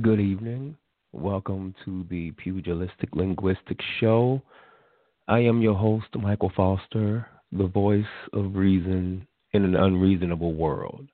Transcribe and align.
Good 0.01 0.19
evening. 0.19 0.75
Welcome 1.11 1.75
to 1.85 2.03
the 2.09 2.31
Pugilistic 2.31 3.09
Linguistic 3.13 3.79
Show. 3.99 4.41
I 5.27 5.39
am 5.41 5.61
your 5.61 5.75
host, 5.75 6.07
Michael 6.15 6.51
Foster, 6.55 7.27
the 7.51 7.67
voice 7.67 8.03
of 8.33 8.55
reason 8.55 9.27
in 9.53 9.63
an 9.63 9.75
unreasonable 9.75 10.53
world. 10.53 11.07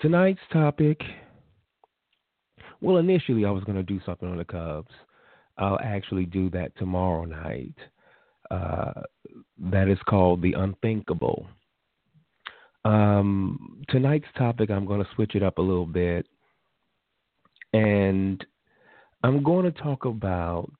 Tonight's 0.00 0.38
topic 0.52 1.00
well, 2.80 2.96
initially, 2.96 3.44
I 3.44 3.50
was 3.50 3.64
going 3.64 3.76
to 3.76 3.82
do 3.82 4.00
something 4.06 4.28
on 4.28 4.38
the 4.38 4.44
Cubs. 4.44 4.92
I'll 5.58 5.80
actually 5.82 6.24
do 6.24 6.48
that 6.50 6.76
tomorrow 6.76 7.24
night. 7.24 7.74
Uh, 8.50 9.02
that 9.58 9.88
is 9.88 9.98
called 10.08 10.40
The 10.40 10.54
Unthinkable. 10.54 11.46
Um, 12.84 13.82
tonight's 13.88 14.26
topic, 14.38 14.70
I'm 14.70 14.86
going 14.86 15.02
to 15.02 15.10
switch 15.14 15.34
it 15.34 15.42
up 15.42 15.58
a 15.58 15.62
little 15.62 15.86
bit. 15.86 16.26
And 17.72 18.44
I'm 19.22 19.42
going 19.42 19.70
to 19.70 19.82
talk 19.82 20.04
about 20.06 20.72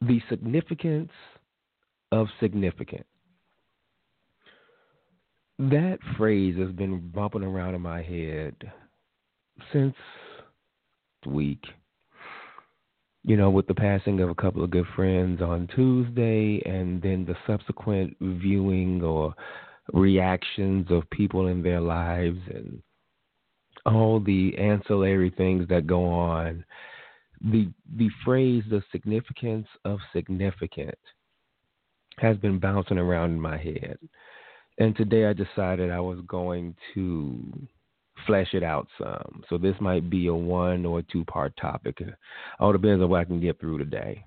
the 0.00 0.20
significance 0.28 1.12
of 2.10 2.26
significant. 2.40 3.06
That 5.58 5.98
phrase 6.16 6.56
has 6.58 6.72
been 6.72 7.10
bumping 7.10 7.44
around 7.44 7.74
in 7.76 7.80
my 7.80 8.02
head 8.02 8.56
since 9.72 9.94
the 11.22 11.30
week. 11.30 11.62
You 13.24 13.36
know, 13.36 13.50
with 13.50 13.68
the 13.68 13.74
passing 13.74 14.20
of 14.20 14.30
a 14.30 14.34
couple 14.34 14.64
of 14.64 14.70
good 14.70 14.86
friends 14.96 15.40
on 15.40 15.68
Tuesday 15.74 16.60
and 16.66 17.00
then 17.00 17.24
the 17.24 17.36
subsequent 17.46 18.16
viewing 18.20 19.02
or 19.02 19.34
reactions 19.92 20.88
of 20.90 21.08
people 21.10 21.46
in 21.46 21.62
their 21.62 21.80
lives 21.80 22.38
and 22.52 22.82
all 23.86 24.20
the 24.20 24.56
ancillary 24.58 25.30
things 25.30 25.68
that 25.68 25.86
go 25.86 26.04
on. 26.04 26.64
The 27.40 27.68
the 27.96 28.08
phrase 28.24 28.62
the 28.70 28.82
significance 28.92 29.66
of 29.84 29.98
significant 30.14 30.98
has 32.18 32.36
been 32.36 32.58
bouncing 32.58 32.98
around 32.98 33.32
in 33.32 33.40
my 33.40 33.56
head. 33.56 33.98
And 34.78 34.94
today 34.96 35.26
I 35.26 35.32
decided 35.32 35.90
I 35.90 36.00
was 36.00 36.20
going 36.26 36.76
to 36.94 37.68
flesh 38.26 38.48
it 38.52 38.62
out 38.62 38.86
some. 38.98 39.42
So 39.48 39.58
this 39.58 39.74
might 39.80 40.08
be 40.10 40.26
a 40.26 40.34
one 40.34 40.84
or 40.84 41.02
two 41.02 41.24
part 41.24 41.56
topic. 41.60 41.98
All 42.58 42.72
depends 42.72 43.02
on 43.02 43.08
what 43.08 43.20
I 43.20 43.24
can 43.24 43.40
get 43.40 43.60
through 43.60 43.78
today. 43.78 44.24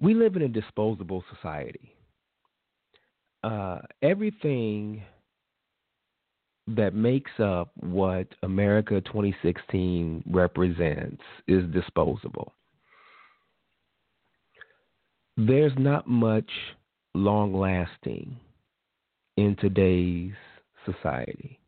We 0.00 0.14
live 0.14 0.36
in 0.36 0.42
a 0.42 0.48
disposable 0.48 1.22
society. 1.34 1.94
Uh, 3.44 3.80
everything 4.02 5.02
that 6.76 6.94
makes 6.94 7.32
up 7.38 7.70
what 7.76 8.28
America 8.42 9.00
2016 9.00 10.22
represents 10.30 11.22
is 11.48 11.64
disposable. 11.72 12.52
There's 15.36 15.72
not 15.78 16.06
much 16.06 16.50
long 17.14 17.54
lasting 17.54 18.36
in 19.36 19.56
today's 19.56 20.32
society. 20.84 21.60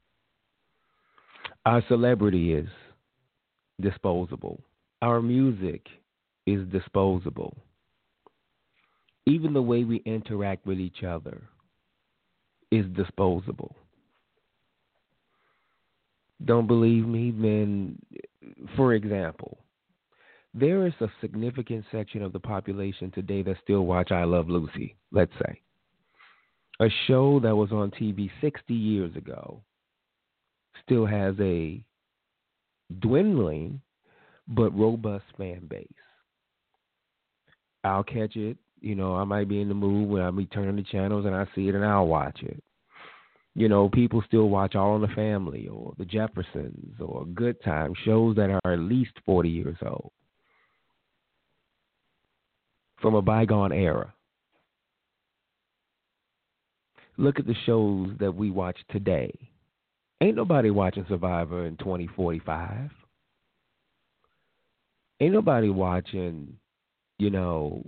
Our 1.65 1.83
celebrity 1.89 2.55
is 2.55 2.69
disposable. 3.81 4.61
Our 5.01 5.23
music 5.23 5.87
is 6.47 6.67
disposable. 6.69 7.57
Even 9.27 9.53
the 9.53 9.63
way 9.63 9.85
we 9.85 10.03
interact 10.05 10.67
with 10.67 10.79
each 10.79 11.05
other 11.05 11.43
is 12.71 12.87
disposable. 12.97 13.77
Don't 16.45 16.67
believe 16.67 17.07
me? 17.07 17.31
Then, 17.31 17.99
for 18.77 18.95
example, 18.95 19.59
there 20.55 20.87
is 20.87 20.93
a 21.01 21.09
significant 21.21 21.85
section 21.93 22.23
of 22.23 22.33
the 22.33 22.41
population 22.41 23.11
today 23.13 23.43
that 23.43 23.57
still 23.63 23.83
watch 23.83 24.11
I 24.11 24.25
Love 24.25 24.49
Lucy, 24.49 24.97
let's 25.13 25.33
say. 25.45 25.61
A 26.83 26.89
show 27.07 27.39
that 27.39 27.55
was 27.55 27.71
on 27.71 27.93
TV 27.93 28.29
60 28.41 28.75
years 28.75 29.15
ago 29.15 29.63
still 30.85 31.07
has 31.07 31.37
a 31.39 31.81
dwindling 32.99 33.81
but 34.49 34.77
robust 34.77 35.27
fan 35.39 35.69
base. 35.71 35.87
I'll 37.85 38.03
catch 38.03 38.35
it. 38.35 38.57
You 38.81 38.97
know, 38.97 39.15
I 39.15 39.23
might 39.23 39.49
be 39.49 39.61
in 39.61 39.69
the 39.69 39.75
mood 39.75 40.09
when 40.09 40.23
I 40.23 40.33
be 40.33 40.47
turning 40.47 40.75
the 40.75 40.83
channels 40.83 41.25
and 41.25 41.37
I 41.37 41.47
see 41.55 41.69
it 41.69 41.77
and 41.77 41.85
I'll 41.85 42.09
watch 42.09 42.43
it. 42.43 42.61
You 43.55 43.69
know, 43.69 43.89
people 43.89 44.21
still 44.27 44.49
watch 44.49 44.75
All 44.75 44.97
in 44.97 45.03
the 45.03 45.15
Family 45.15 45.69
or 45.69 45.95
The 45.99 46.05
Jeffersons 46.05 46.97
or 46.99 47.27
Good 47.27 47.63
Time, 47.63 47.95
shows 48.05 48.35
that 48.35 48.59
are 48.65 48.73
at 48.73 48.81
least 48.81 49.13
40 49.25 49.49
years 49.49 49.77
old 49.87 50.11
from 53.01 53.15
a 53.15 53.23
bygone 53.23 53.71
era. 53.71 54.13
Look 57.23 57.39
at 57.39 57.47
the 57.47 57.55
shows 57.67 58.11
that 58.19 58.35
we 58.35 58.51
watch 58.51 58.77
today. 58.91 59.33
Ain't 60.21 60.35
nobody 60.35 60.71
watching 60.71 61.07
Survivor 61.09 61.67
in 61.67 61.77
2045. 61.77 62.91
Ain't 65.21 65.33
nobody 65.33 65.71
watching, 65.71 66.57
you 67.21 67.31
know, 67.31 67.87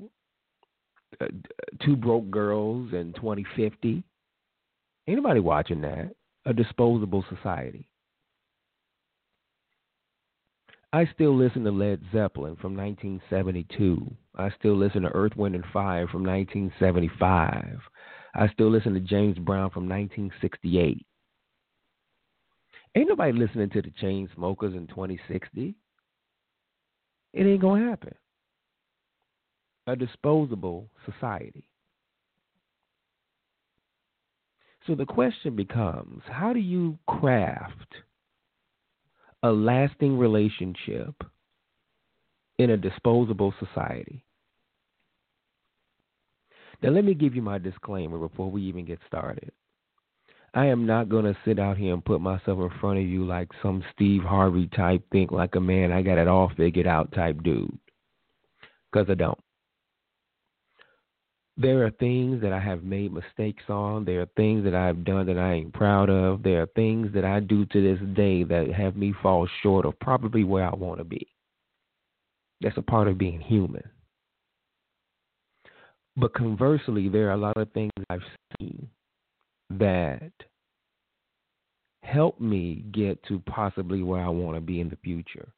uh, 1.20 1.26
Two 1.84 1.96
Broke 1.96 2.30
Girls 2.30 2.92
in 2.92 3.12
2050. 3.14 4.04
Ain't 5.08 5.16
nobody 5.16 5.40
watching 5.40 5.80
that. 5.80 6.14
A 6.46 6.52
disposable 6.52 7.24
society. 7.28 7.88
I 10.92 11.08
still 11.12 11.36
listen 11.36 11.64
to 11.64 11.72
Led 11.72 12.00
Zeppelin 12.12 12.54
from 12.54 12.76
1972. 12.76 14.14
I 14.36 14.50
still 14.60 14.76
listen 14.76 15.02
to 15.02 15.08
Earth, 15.08 15.34
Wind, 15.34 15.56
and 15.56 15.64
Fire 15.72 16.06
from 16.06 16.24
1975. 16.24 17.80
I 18.34 18.48
still 18.48 18.70
listen 18.70 18.94
to 18.94 19.00
James 19.00 19.38
Brown 19.38 19.70
from 19.70 19.88
1968. 19.88 21.06
Ain't 22.96 23.08
nobody 23.08 23.32
listening 23.32 23.70
to 23.70 23.82
the 23.82 23.92
Chainsmokers 24.02 24.76
in 24.76 24.86
2060. 24.88 25.74
It 27.32 27.46
ain't 27.46 27.60
going 27.60 27.82
to 27.82 27.88
happen. 27.88 28.14
A 29.86 29.96
disposable 29.96 30.88
society. 31.04 31.68
So 34.86 34.94
the 34.94 35.06
question 35.06 35.56
becomes 35.56 36.22
how 36.26 36.52
do 36.52 36.60
you 36.60 36.98
craft 37.06 37.94
a 39.44 39.52
lasting 39.52 40.18
relationship 40.18 41.14
in 42.58 42.70
a 42.70 42.76
disposable 42.78 43.52
society. 43.58 44.24
Now, 46.84 46.90
let 46.90 47.06
me 47.06 47.14
give 47.14 47.34
you 47.34 47.40
my 47.40 47.56
disclaimer 47.56 48.18
before 48.18 48.50
we 48.50 48.60
even 48.64 48.84
get 48.84 48.98
started. 49.06 49.50
I 50.52 50.66
am 50.66 50.84
not 50.84 51.08
going 51.08 51.24
to 51.24 51.34
sit 51.42 51.58
out 51.58 51.78
here 51.78 51.94
and 51.94 52.04
put 52.04 52.20
myself 52.20 52.58
in 52.58 52.70
front 52.78 52.98
of 52.98 53.06
you 53.06 53.24
like 53.24 53.48
some 53.62 53.82
Steve 53.94 54.22
Harvey 54.22 54.68
type, 54.76 55.02
think 55.10 55.32
like 55.32 55.54
a 55.54 55.60
man, 55.60 55.92
I 55.92 56.02
got 56.02 56.18
it 56.18 56.28
all 56.28 56.52
figured 56.58 56.86
out 56.86 57.10
type 57.12 57.42
dude. 57.42 57.78
Because 58.92 59.08
I 59.08 59.14
don't. 59.14 59.38
There 61.56 61.86
are 61.86 61.90
things 61.90 62.42
that 62.42 62.52
I 62.52 62.60
have 62.60 62.82
made 62.82 63.14
mistakes 63.14 63.64
on. 63.70 64.04
There 64.04 64.20
are 64.20 64.28
things 64.36 64.64
that 64.64 64.74
I've 64.74 65.06
done 65.06 65.24
that 65.24 65.38
I 65.38 65.54
ain't 65.54 65.72
proud 65.72 66.10
of. 66.10 66.42
There 66.42 66.60
are 66.60 66.68
things 66.76 67.14
that 67.14 67.24
I 67.24 67.40
do 67.40 67.64
to 67.64 67.82
this 67.82 68.06
day 68.14 68.44
that 68.44 68.70
have 68.76 68.94
me 68.94 69.14
fall 69.22 69.48
short 69.62 69.86
of 69.86 69.98
probably 70.00 70.44
where 70.44 70.66
I 70.66 70.74
want 70.74 70.98
to 70.98 71.04
be. 71.04 71.28
That's 72.60 72.76
a 72.76 72.82
part 72.82 73.08
of 73.08 73.16
being 73.16 73.40
human. 73.40 73.84
But 76.16 76.34
conversely, 76.34 77.08
there 77.08 77.28
are 77.28 77.32
a 77.32 77.36
lot 77.36 77.56
of 77.56 77.70
things 77.72 77.90
I've 78.08 78.22
seen 78.58 78.88
that 79.70 80.32
help 82.02 82.40
me 82.40 82.84
get 82.92 83.22
to 83.24 83.40
possibly 83.40 84.02
where 84.02 84.22
I 84.22 84.28
want 84.28 84.56
to 84.56 84.60
be 84.60 84.80
in 84.80 84.88
the 84.88 84.96
future 84.96 85.52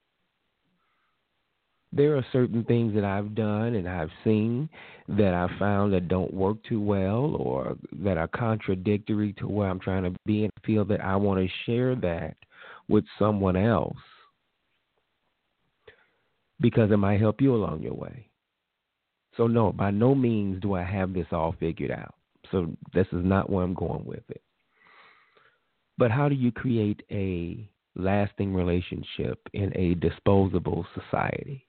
there 1.96 2.16
are 2.16 2.26
certain 2.32 2.64
things 2.64 2.94
that 2.94 3.04
I've 3.04 3.34
done 3.34 3.74
and 3.74 3.88
I've 3.88 4.10
seen 4.24 4.68
that 5.08 5.32
I 5.32 5.48
found 5.58 5.92
that 5.94 6.08
don't 6.08 6.32
work 6.32 6.58
too 6.68 6.80
well 6.80 7.36
or 7.38 7.76
that 8.04 8.18
are 8.18 8.28
contradictory 8.28 9.32
to 9.34 9.46
where 9.46 9.68
I'm 9.68 9.80
trying 9.80 10.02
to 10.04 10.14
be 10.26 10.44
and 10.44 10.52
feel 10.64 10.84
that 10.86 11.00
I 11.00 11.16
want 11.16 11.40
to 11.40 11.54
share 11.64 11.94
that 11.96 12.36
with 12.88 13.04
someone 13.18 13.56
else 13.56 13.96
because 16.60 16.90
it 16.90 16.96
might 16.96 17.20
help 17.20 17.40
you 17.40 17.54
along 17.54 17.82
your 17.82 17.94
way. 17.94 18.25
So, 19.36 19.46
no, 19.46 19.72
by 19.72 19.90
no 19.90 20.14
means 20.14 20.60
do 20.62 20.74
I 20.74 20.82
have 20.82 21.12
this 21.12 21.26
all 21.32 21.54
figured 21.58 21.90
out. 21.90 22.14
So, 22.50 22.76
this 22.94 23.06
is 23.12 23.24
not 23.24 23.50
where 23.50 23.64
I'm 23.64 23.74
going 23.74 24.04
with 24.04 24.22
it. 24.28 24.42
But 25.98 26.10
how 26.10 26.28
do 26.28 26.34
you 26.34 26.52
create 26.52 27.02
a 27.10 27.68
lasting 27.94 28.54
relationship 28.54 29.40
in 29.52 29.76
a 29.76 29.94
disposable 29.94 30.86
society? 30.94 31.66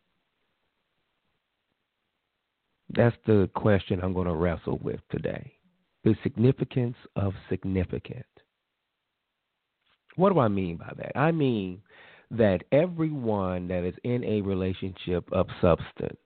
That's 2.89 3.15
the 3.25 3.49
question 3.55 3.99
I'm 4.01 4.13
going 4.13 4.27
to 4.27 4.35
wrestle 4.35 4.79
with 4.81 4.99
today. 5.11 5.53
The 6.03 6.15
significance 6.23 6.95
of 7.15 7.33
significant. 7.49 8.25
What 10.15 10.33
do 10.33 10.39
I 10.39 10.47
mean 10.47 10.77
by 10.77 10.91
that? 10.97 11.17
I 11.17 11.31
mean 11.31 11.81
that 12.31 12.63
everyone 12.71 13.67
that 13.67 13.83
is 13.83 13.93
in 14.03 14.23
a 14.23 14.41
relationship 14.41 15.29
of 15.31 15.47
substance, 15.61 16.17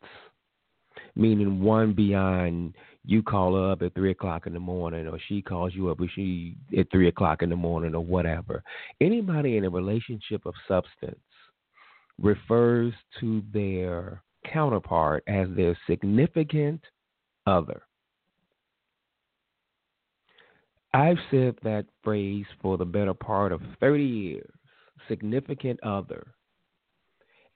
meaning 1.16 1.62
one 1.62 1.94
beyond 1.94 2.76
you 3.04 3.24
call 3.24 3.56
her 3.56 3.72
up 3.72 3.82
at 3.82 3.94
three 3.94 4.12
o'clock 4.12 4.48
in 4.48 4.54
the 4.54 4.60
morning 4.60 5.08
or 5.08 5.18
she 5.28 5.42
calls 5.42 5.74
you 5.74 5.90
up 5.90 6.00
or 6.00 6.08
she 6.14 6.56
at 6.78 6.90
three 6.92 7.08
o'clock 7.08 7.42
in 7.42 7.50
the 7.50 7.56
morning 7.56 7.96
or 7.96 8.04
whatever. 8.04 8.64
Anybody 9.00 9.58
in 9.58 9.66
a 9.66 9.70
relationship 9.70 10.46
of 10.46 10.54
substance 10.68 11.20
refers 12.22 12.94
to 13.20 13.42
their 13.54 14.22
counterpart 14.52 15.24
as 15.28 15.48
their 15.56 15.78
significant 15.88 16.82
other. 17.48 17.82
I've 20.94 21.18
said 21.32 21.56
that 21.64 21.86
phrase 22.04 22.46
for 22.62 22.78
the 22.78 22.86
better 22.86 23.14
part 23.14 23.52
of 23.52 23.62
30 23.80 24.04
years 24.04 24.52
significant 25.08 25.82
other. 25.84 26.34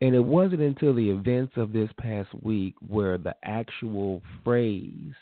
And 0.01 0.13
it 0.13 0.23
wasn't 0.23 0.61
until 0.61 0.93
the 0.93 1.09
events 1.09 1.53
of 1.55 1.71
this 1.71 1.89
past 1.97 2.29
week 2.41 2.75
where 2.85 3.17
the 3.17 3.35
actual 3.43 4.21
phrase 4.43 5.13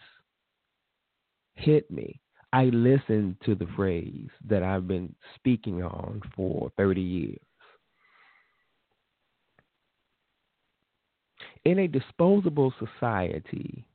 hit 1.56 1.90
me. 1.92 2.20
I 2.52 2.66
listened 2.66 3.38
to 3.46 3.56
the 3.56 3.68
phrase 3.76 4.30
that 4.48 4.64
I've 4.64 4.88
been 4.88 5.14
speaking 5.36 5.82
on 5.84 6.22
for 6.36 6.72
30 6.78 7.02
years. 7.02 7.40
In 11.66 11.80
a 11.80 11.88
disposable 11.88 12.74
society, 12.78 13.86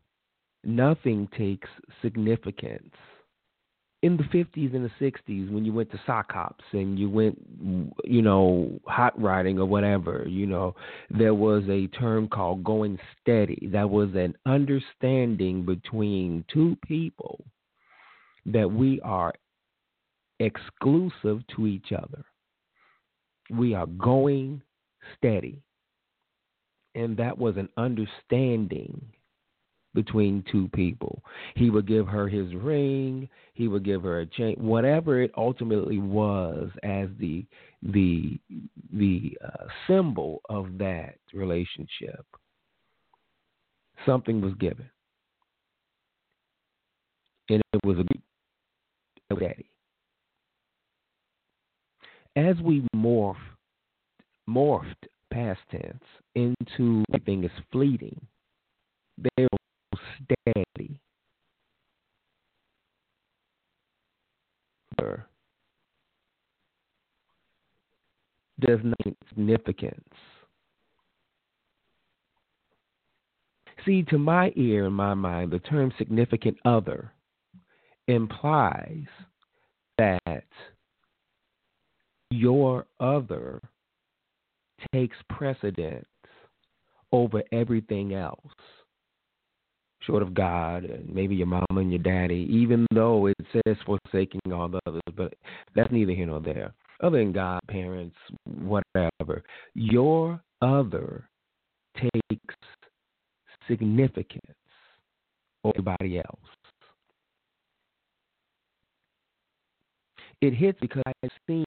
nothing 0.64 1.28
takes 1.36 1.68
significance. 2.02 2.94
In 4.02 4.16
the 4.16 4.22
50s 4.24 4.74
and 4.76 4.84
the 4.84 5.04
60s, 5.04 5.52
when 5.52 5.64
you 5.64 5.72
went 5.72 5.90
to 5.90 6.00
sock 6.06 6.30
hops 6.30 6.64
and 6.72 6.96
you 6.96 7.10
went, 7.10 7.36
you 8.04 8.22
know, 8.22 8.78
hot 8.86 9.20
riding 9.20 9.58
or 9.58 9.66
whatever, 9.66 10.24
you 10.28 10.46
know, 10.46 10.76
there 11.10 11.34
was 11.34 11.64
a 11.68 11.88
term 11.88 12.28
called 12.28 12.62
going 12.62 12.96
steady. 13.20 13.68
That 13.72 13.90
was 13.90 14.10
an 14.14 14.36
understanding 14.46 15.64
between 15.64 16.44
two 16.52 16.76
people 16.86 17.44
that 18.46 18.70
we 18.70 19.00
are 19.00 19.34
exclusive 20.38 21.42
to 21.56 21.66
each 21.66 21.90
other. 21.92 22.24
We 23.50 23.74
are 23.74 23.86
going 23.86 24.62
steady 25.16 25.60
and 26.98 27.16
that 27.16 27.38
was 27.38 27.56
an 27.56 27.68
understanding 27.76 29.00
between 29.98 30.44
two 30.52 30.68
people. 30.68 31.24
He 31.56 31.70
would 31.70 31.88
give 31.88 32.06
her 32.06 32.28
his 32.28 32.54
ring, 32.54 33.28
he 33.54 33.66
would 33.66 33.84
give 33.84 34.04
her 34.04 34.20
a 34.20 34.26
chain, 34.26 34.54
whatever 34.60 35.20
it 35.20 35.32
ultimately 35.36 35.98
was 35.98 36.70
as 36.84 37.08
the 37.18 37.44
the 37.82 38.38
the 38.92 39.36
uh, 39.44 39.66
symbol 39.88 40.40
of 40.48 40.78
that 40.78 41.16
relationship. 41.34 42.24
Something 44.06 44.40
was 44.40 44.54
given, 44.60 44.88
and 47.48 47.60
it 47.72 47.84
was 47.84 47.98
a 47.98 49.34
daddy. 49.34 49.68
As 52.36 52.54
we 52.62 52.86
morph 52.94 53.34
morphed 54.48 55.08
past 55.32 55.58
tense 55.72 56.04
into 56.36 57.02
everything 57.12 57.42
is 57.42 57.50
fleeting. 57.72 58.20
They're 59.36 59.48
steady. 60.24 61.00
Does 68.60 68.80
not 68.82 69.14
significance. 69.28 70.02
See, 73.86 74.02
to 74.04 74.18
my 74.18 74.52
ear 74.56 74.86
and 74.86 74.94
my 74.94 75.14
mind, 75.14 75.52
the 75.52 75.60
term 75.60 75.92
significant 75.96 76.56
other 76.64 77.12
implies 78.08 79.06
that 79.96 80.44
your 82.30 82.86
other 82.98 83.60
takes 84.92 85.16
precedence 85.30 86.04
over 87.12 87.42
everything 87.52 88.14
else, 88.14 88.40
short 90.00 90.22
of 90.22 90.34
God 90.34 90.86
maybe 91.08 91.34
your 91.34 91.46
mama 91.46 91.66
and 91.70 91.90
your 91.90 92.02
daddy, 92.02 92.46
even 92.50 92.86
though 92.94 93.26
it 93.26 93.36
says 93.52 93.76
forsaking 93.84 94.40
all 94.52 94.68
the 94.68 94.80
others, 94.86 95.02
but 95.16 95.34
that's 95.74 95.92
neither 95.92 96.12
here 96.12 96.26
nor 96.26 96.40
there. 96.40 96.72
Other 97.00 97.18
than 97.18 97.32
God, 97.32 97.60
parents, 97.68 98.16
whatever, 98.44 99.42
your 99.74 100.40
other 100.62 101.28
takes 101.96 102.54
significance 103.68 104.42
over 105.64 105.74
everybody 105.76 106.18
else. 106.18 106.38
It 110.40 110.54
hits 110.54 110.78
because 110.80 111.02
I've 111.06 111.30
seen 111.48 111.64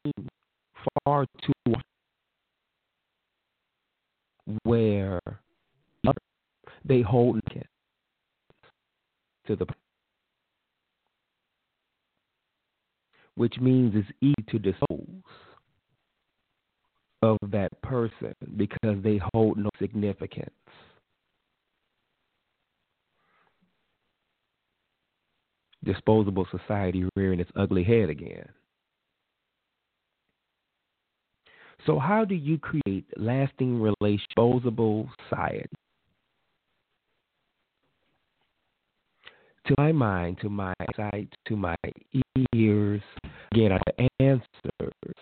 far 1.03 1.25
too 1.43 1.73
where 4.63 5.19
they 6.85 7.01
hold 7.01 7.39
to 9.55 9.65
the 9.65 9.71
which 13.35 13.57
means 13.59 13.93
it's 13.95 14.07
easy 14.21 14.35
to 14.49 14.59
dispose 14.59 15.07
of 17.21 17.37
that 17.49 17.69
person 17.81 18.33
because 18.57 18.97
they 19.03 19.19
hold 19.33 19.57
no 19.57 19.69
significance. 19.79 20.49
Disposable 25.83 26.47
society 26.51 27.05
rearing 27.15 27.39
its 27.39 27.49
ugly 27.55 27.83
head 27.83 28.09
again. 28.09 28.47
So, 31.87 31.97
how 31.97 32.25
do 32.25 32.35
you 32.35 32.59
create 32.59 33.05
lasting 33.17 33.81
relations, 33.81 34.27
disposable 34.37 35.09
society? 35.27 35.65
To 39.67 39.75
my 39.77 39.91
mind, 39.91 40.37
to 40.41 40.49
my 40.49 40.73
sight, 40.95 41.29
to 41.47 41.55
my 41.55 41.75
ears, 42.53 43.01
again, 43.51 43.71
I 43.71 44.09
answers. 44.19 45.15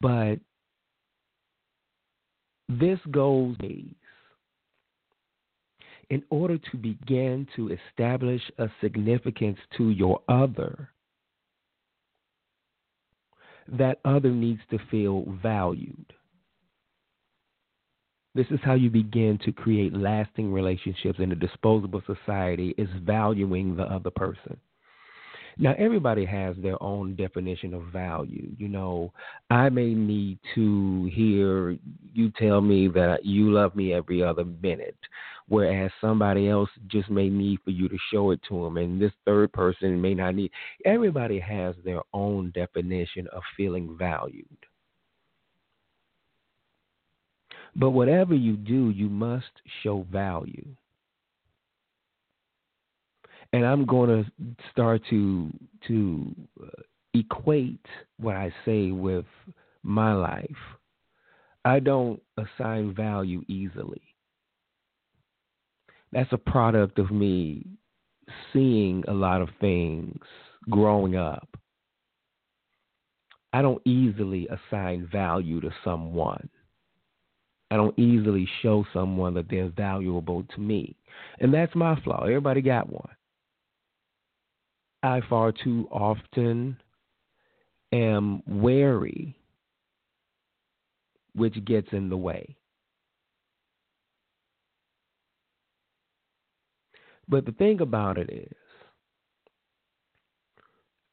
But 0.00 0.36
this 2.68 2.98
goes 3.10 3.56
in 6.10 6.22
order 6.30 6.58
to 6.58 6.76
begin 6.76 7.46
to 7.56 7.70
establish 7.70 8.42
a 8.58 8.68
significance 8.80 9.58
to 9.76 9.90
your 9.90 10.20
other 10.28 10.90
that 13.68 14.00
other 14.04 14.30
needs 14.30 14.60
to 14.70 14.78
feel 14.90 15.24
valued. 15.42 16.12
This 18.34 18.46
is 18.50 18.60
how 18.62 18.74
you 18.74 18.90
begin 18.90 19.38
to 19.44 19.52
create 19.52 19.92
lasting 19.92 20.52
relationships 20.52 21.18
in 21.18 21.32
a 21.32 21.36
disposable 21.36 22.02
society 22.06 22.74
is 22.78 22.88
valuing 23.02 23.76
the 23.76 23.82
other 23.84 24.10
person. 24.10 24.56
Now, 25.58 25.74
everybody 25.76 26.24
has 26.24 26.56
their 26.56 26.80
own 26.82 27.16
definition 27.16 27.74
of 27.74 27.82
value. 27.92 28.50
You 28.56 28.68
know, 28.68 29.12
I 29.50 29.68
may 29.68 29.94
need 29.94 30.38
to 30.54 31.10
hear 31.12 31.76
you 32.14 32.30
tell 32.38 32.60
me 32.60 32.88
that 32.88 33.24
you 33.24 33.50
love 33.52 33.74
me 33.74 33.92
every 33.92 34.22
other 34.22 34.44
minute, 34.44 34.96
whereas 35.48 35.90
somebody 36.00 36.48
else 36.48 36.70
just 36.86 37.10
may 37.10 37.28
need 37.28 37.58
for 37.64 37.70
you 37.70 37.88
to 37.88 37.98
show 38.12 38.30
it 38.30 38.40
to 38.48 38.64
them, 38.64 38.76
and 38.76 39.02
this 39.02 39.12
third 39.26 39.52
person 39.52 40.00
may 40.00 40.14
not 40.14 40.34
need. 40.34 40.52
Everybody 40.84 41.40
has 41.40 41.74
their 41.84 42.00
own 42.14 42.52
definition 42.52 43.26
of 43.32 43.42
feeling 43.56 43.96
valued. 43.98 44.46
But 47.76 47.90
whatever 47.90 48.34
you 48.34 48.56
do, 48.56 48.90
you 48.90 49.08
must 49.08 49.50
show 49.82 50.06
value 50.10 50.66
and 53.52 53.66
I'm 53.66 53.84
going 53.84 54.08
to 54.08 54.30
start 54.70 55.02
to 55.10 55.50
to 55.88 56.34
uh, 56.62 56.82
equate 57.14 57.84
what 58.18 58.36
I 58.36 58.52
say 58.64 58.90
with 58.90 59.24
my 59.82 60.12
life. 60.12 60.48
I 61.64 61.80
don't 61.80 62.20
assign 62.36 62.94
value 62.94 63.42
easily. 63.48 64.02
That's 66.12 66.32
a 66.32 66.38
product 66.38 66.98
of 66.98 67.10
me 67.10 67.66
seeing 68.52 69.04
a 69.08 69.12
lot 69.12 69.42
of 69.42 69.48
things 69.60 70.20
growing 70.68 71.16
up. 71.16 71.48
I 73.52 73.62
don't 73.62 73.82
easily 73.84 74.48
assign 74.48 75.08
value 75.10 75.60
to 75.60 75.70
someone. 75.84 76.48
I 77.70 77.76
don't 77.76 77.98
easily 77.98 78.48
show 78.62 78.84
someone 78.92 79.34
that 79.34 79.48
they're 79.48 79.68
valuable 79.68 80.44
to 80.54 80.60
me. 80.60 80.96
And 81.38 81.54
that's 81.54 81.74
my 81.74 82.00
flaw. 82.02 82.24
Everybody 82.24 82.62
got 82.62 82.90
one. 82.90 83.08
I 85.02 85.20
far 85.28 85.52
too 85.52 85.88
often 85.90 86.76
am 87.92 88.42
wary, 88.46 89.36
which 91.34 91.64
gets 91.64 91.88
in 91.92 92.10
the 92.10 92.16
way. 92.16 92.56
But 97.28 97.46
the 97.46 97.52
thing 97.52 97.80
about 97.80 98.18
it 98.18 98.28
is, 98.30 98.56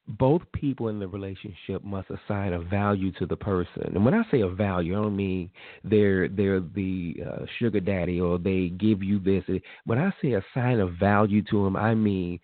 both 0.07 0.41
people 0.53 0.87
in 0.87 0.99
the 0.99 1.07
relationship 1.07 1.83
must 1.83 2.07
assign 2.09 2.53
a 2.53 2.59
value 2.59 3.11
to 3.13 3.25
the 3.25 3.35
person. 3.35 3.91
And 3.93 4.05
when 4.05 4.13
I 4.13 4.23
say 4.31 4.41
a 4.41 4.47
value, 4.47 4.97
I 4.97 5.01
don't 5.01 5.15
mean 5.15 5.49
they're 5.83 6.29
they're 6.29 6.61
the 6.61 7.15
uh, 7.25 7.45
sugar 7.59 7.81
daddy 7.81 8.19
or 8.19 8.37
they 8.37 8.69
give 8.69 9.03
you 9.03 9.19
this. 9.19 9.43
When 9.85 9.99
I 9.99 10.13
say 10.21 10.33
assign 10.33 10.79
a 10.79 10.87
value 10.87 11.43
to 11.49 11.63
them, 11.63 11.75
I 11.75 11.93
mean 11.93 12.39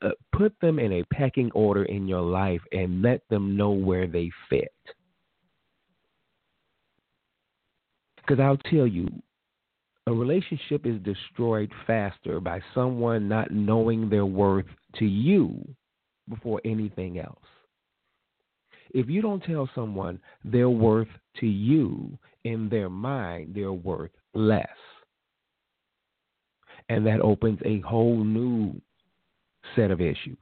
uh, 0.00 0.10
put 0.32 0.54
them 0.60 0.78
in 0.78 0.92
a 0.92 1.04
pecking 1.12 1.50
order 1.52 1.84
in 1.84 2.08
your 2.08 2.22
life 2.22 2.62
and 2.72 3.02
let 3.02 3.20
them 3.28 3.56
know 3.56 3.70
where 3.70 4.06
they 4.06 4.30
fit. 4.48 4.72
Because 8.16 8.40
I'll 8.40 8.56
tell 8.56 8.86
you, 8.86 9.08
a 10.06 10.12
relationship 10.12 10.86
is 10.86 10.98
destroyed 11.02 11.70
faster 11.86 12.40
by 12.40 12.60
someone 12.74 13.28
not 13.28 13.50
knowing 13.50 14.08
their 14.08 14.24
worth 14.24 14.66
to 14.98 15.04
you 15.04 15.62
before 16.28 16.60
anything 16.64 17.18
else. 17.18 17.38
If 18.90 19.08
you 19.08 19.22
don't 19.22 19.42
tell 19.42 19.68
someone 19.74 20.20
their 20.44 20.68
worth 20.68 21.08
to 21.40 21.46
you, 21.46 22.18
in 22.44 22.68
their 22.68 22.90
mind, 22.90 23.54
they're 23.54 23.72
worth 23.72 24.10
less. 24.34 24.68
And 26.88 27.06
that 27.06 27.20
opens 27.20 27.58
a 27.64 27.80
whole 27.80 28.22
new 28.22 28.80
set 29.74 29.90
of 29.90 30.00
issues. 30.00 30.36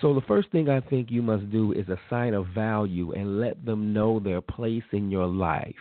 So, 0.00 0.14
the 0.14 0.20
first 0.22 0.50
thing 0.50 0.68
I 0.68 0.80
think 0.80 1.10
you 1.10 1.22
must 1.22 1.50
do 1.50 1.72
is 1.72 1.86
assign 1.88 2.34
a 2.34 2.42
value 2.42 3.12
and 3.12 3.40
let 3.40 3.64
them 3.64 3.92
know 3.92 4.18
their 4.18 4.40
place 4.40 4.82
in 4.92 5.10
your 5.10 5.26
life. 5.26 5.74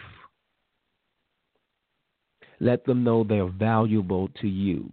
Let 2.59 2.85
them 2.85 3.03
know 3.03 3.23
they're 3.23 3.47
valuable 3.47 4.29
to 4.41 4.47
you. 4.47 4.91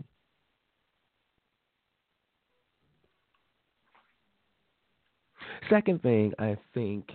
Second 5.71 6.03
thing 6.03 6.33
I 6.39 6.57
think 6.75 7.11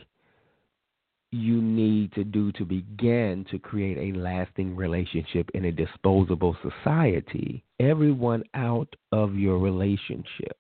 you 1.32 1.62
need 1.62 2.14
to 2.14 2.24
do 2.24 2.52
to 2.52 2.64
begin 2.64 3.44
to 3.50 3.58
create 3.58 3.98
a 3.98 4.18
lasting 4.18 4.76
relationship 4.76 5.50
in 5.56 5.66
a 5.66 5.72
disposable 5.72 6.56
society, 6.62 7.64
everyone 7.80 8.44
out 8.54 8.96
of 9.12 9.34
your 9.34 9.58
relationship. 9.58 10.58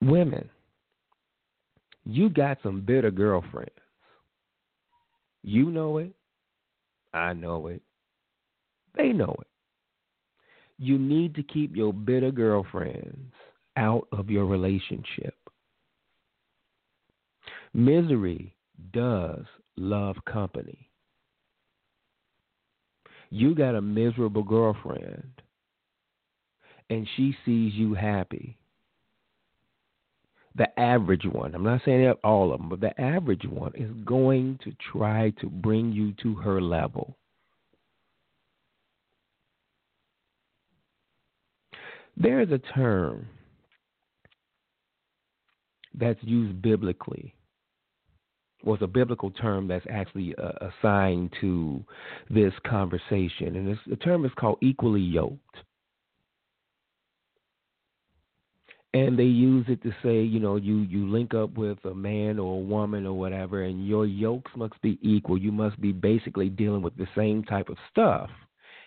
Women, 0.00 0.48
you 2.04 2.30
got 2.30 2.58
some 2.62 2.82
bitter 2.82 3.10
girlfriends. 3.10 3.72
You 5.42 5.70
know 5.70 5.98
it. 5.98 6.14
I 7.12 7.32
know 7.32 7.66
it. 7.66 7.82
They 8.96 9.08
know 9.08 9.34
it. 9.40 9.46
You 10.78 10.98
need 10.98 11.34
to 11.34 11.42
keep 11.42 11.74
your 11.74 11.92
bitter 11.92 12.30
girlfriends 12.30 13.32
out 13.78 14.08
of 14.12 14.28
your 14.28 14.44
relationship. 14.44 15.34
Misery 17.72 18.54
does 18.92 19.44
love 19.76 20.16
company. 20.30 20.90
You 23.30 23.54
got 23.54 23.74
a 23.74 23.80
miserable 23.80 24.42
girlfriend, 24.42 25.30
and 26.90 27.06
she 27.16 27.36
sees 27.44 27.72
you 27.74 27.94
happy. 27.94 28.56
The 30.56 30.78
average 30.80 31.24
one, 31.24 31.54
I'm 31.54 31.62
not 31.62 31.82
saying 31.84 32.12
all 32.24 32.52
of 32.52 32.58
them, 32.58 32.68
but 32.68 32.80
the 32.80 32.98
average 33.00 33.44
one 33.44 33.72
is 33.76 33.92
going 34.04 34.58
to 34.64 34.72
try 34.92 35.30
to 35.40 35.46
bring 35.46 35.92
you 35.92 36.14
to 36.22 36.34
her 36.36 36.60
level. 36.60 37.16
There 42.16 42.40
is 42.40 42.50
a 42.50 42.58
term 42.58 43.28
that's 45.94 46.18
used 46.22 46.60
biblically 46.62 47.34
was 48.64 48.78
a 48.82 48.86
biblical 48.86 49.30
term 49.30 49.68
that's 49.68 49.86
actually 49.88 50.34
uh, 50.36 50.68
assigned 50.68 51.32
to 51.40 51.84
this 52.28 52.52
conversation, 52.66 53.56
and 53.56 53.78
the 53.86 53.96
term 53.96 54.24
is 54.24 54.32
called 54.38 54.58
equally 54.60 55.00
yoked. 55.00 55.38
And 58.94 59.18
they 59.18 59.24
use 59.24 59.66
it 59.68 59.82
to 59.82 59.90
say, 60.02 60.22
you 60.22 60.40
know, 60.40 60.56
you 60.56 60.78
you 60.78 61.08
link 61.08 61.34
up 61.34 61.56
with 61.56 61.78
a 61.84 61.94
man 61.94 62.38
or 62.38 62.54
a 62.54 62.64
woman 62.64 63.06
or 63.06 63.12
whatever, 63.12 63.62
and 63.62 63.86
your 63.86 64.06
yokes 64.06 64.50
must 64.56 64.80
be 64.80 64.98
equal. 65.02 65.38
You 65.38 65.52
must 65.52 65.80
be 65.80 65.92
basically 65.92 66.48
dealing 66.48 66.82
with 66.82 66.96
the 66.96 67.06
same 67.14 67.44
type 67.44 67.68
of 67.68 67.76
stuff 67.90 68.30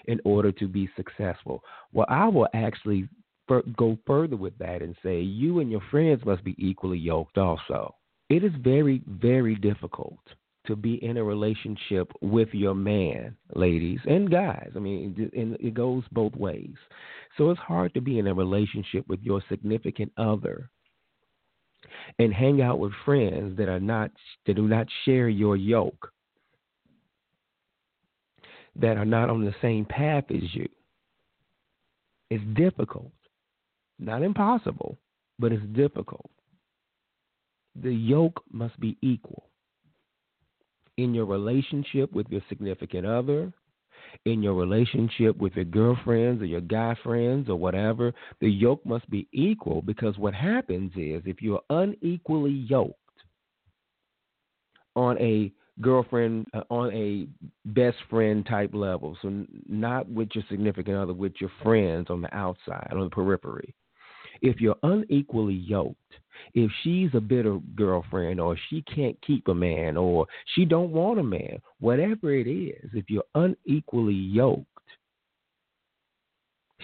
in 0.05 0.19
order 0.25 0.51
to 0.53 0.67
be 0.67 0.89
successful. 0.95 1.63
Well, 1.93 2.07
I 2.09 2.27
will 2.27 2.47
actually 2.53 3.07
go 3.77 3.97
further 4.07 4.37
with 4.37 4.57
that 4.59 4.81
and 4.81 4.95
say 5.03 5.19
you 5.19 5.59
and 5.59 5.69
your 5.69 5.81
friends 5.91 6.23
must 6.25 6.43
be 6.43 6.55
equally 6.57 6.97
yoked 6.97 7.37
also 7.37 7.95
it 8.31 8.45
is 8.45 8.53
very, 8.61 9.01
very 9.07 9.55
difficult 9.55 10.19
to 10.65 10.77
be 10.77 11.03
in 11.03 11.17
a 11.17 11.23
relationship 11.23 12.09
with 12.21 12.47
your 12.53 12.73
man, 12.73 13.35
ladies 13.55 13.99
and 14.05 14.31
guys. 14.31 14.69
I 14.73 14.79
mean, 14.79 15.29
and 15.35 15.57
it 15.59 15.73
goes 15.73 16.03
both 16.13 16.33
ways. 16.37 16.75
So 17.37 17.49
it's 17.49 17.59
hard 17.59 17.93
to 17.93 17.99
be 17.99 18.19
in 18.19 18.27
a 18.27 18.33
relationship 18.33 19.05
with 19.09 19.19
your 19.21 19.43
significant 19.49 20.13
other 20.15 20.69
and 22.19 22.33
hang 22.33 22.61
out 22.61 22.79
with 22.79 22.93
friends 23.03 23.57
that 23.57 23.67
are 23.67 23.81
not 23.81 24.11
that 24.45 24.53
do 24.53 24.65
not 24.65 24.87
share 25.03 25.27
your 25.27 25.57
yoke, 25.57 26.13
that 28.77 28.95
are 28.95 29.03
not 29.03 29.29
on 29.29 29.43
the 29.43 29.55
same 29.61 29.83
path 29.83 30.23
as 30.29 30.55
you. 30.55 30.69
It's 32.29 32.43
difficult. 32.55 33.11
Not 34.01 34.23
impossible, 34.23 34.97
but 35.39 35.53
it's 35.53 35.65
difficult. 35.73 36.29
The 37.81 37.93
yoke 37.93 38.43
must 38.51 38.77
be 38.79 38.97
equal 39.01 39.51
in 40.97 41.13
your 41.13 41.25
relationship 41.25 42.11
with 42.11 42.27
your 42.29 42.41
significant 42.49 43.05
other, 43.05 43.53
in 44.25 44.43
your 44.43 44.55
relationship 44.55 45.37
with 45.37 45.53
your 45.53 45.65
girlfriends 45.65 46.41
or 46.41 46.45
your 46.45 46.61
guy 46.61 46.95
friends 47.03 47.47
or 47.47 47.55
whatever, 47.55 48.11
the 48.41 48.49
yoke 48.49 48.85
must 48.85 49.09
be 49.09 49.27
equal 49.31 49.81
because 49.81 50.17
what 50.17 50.33
happens 50.33 50.91
is 50.95 51.21
if 51.25 51.41
you're 51.41 51.61
unequally 51.69 52.51
yoked 52.51 52.95
on 54.95 55.17
a 55.19 55.51
girlfriend, 55.79 56.45
uh, 56.53 56.61
on 56.69 56.91
a 56.93 57.27
best 57.69 57.97
friend 58.09 58.45
type 58.45 58.71
level, 58.73 59.17
so 59.21 59.45
not 59.69 60.09
with 60.09 60.29
your 60.33 60.43
significant 60.49 60.97
other, 60.97 61.13
with 61.13 61.33
your 61.39 61.51
friends 61.63 62.07
on 62.09 62.21
the 62.21 62.35
outside, 62.35 62.89
on 62.91 62.99
the 63.05 63.09
periphery, 63.09 63.73
if 64.41 64.59
you're 64.59 64.77
unequally 64.83 65.55
yoked, 65.55 65.97
if 66.53 66.71
she's 66.83 67.09
a 67.13 67.19
bitter 67.19 67.59
girlfriend 67.75 68.39
or 68.39 68.57
she 68.69 68.81
can't 68.83 69.17
keep 69.25 69.47
a 69.47 69.53
man 69.53 69.95
or 69.97 70.25
she 70.55 70.65
don't 70.65 70.91
want 70.91 71.19
a 71.19 71.23
man, 71.23 71.61
whatever 71.79 72.33
it 72.33 72.47
is, 72.47 72.89
if 72.93 73.05
you're 73.09 73.23
unequally 73.35 74.13
yoked, 74.13 74.65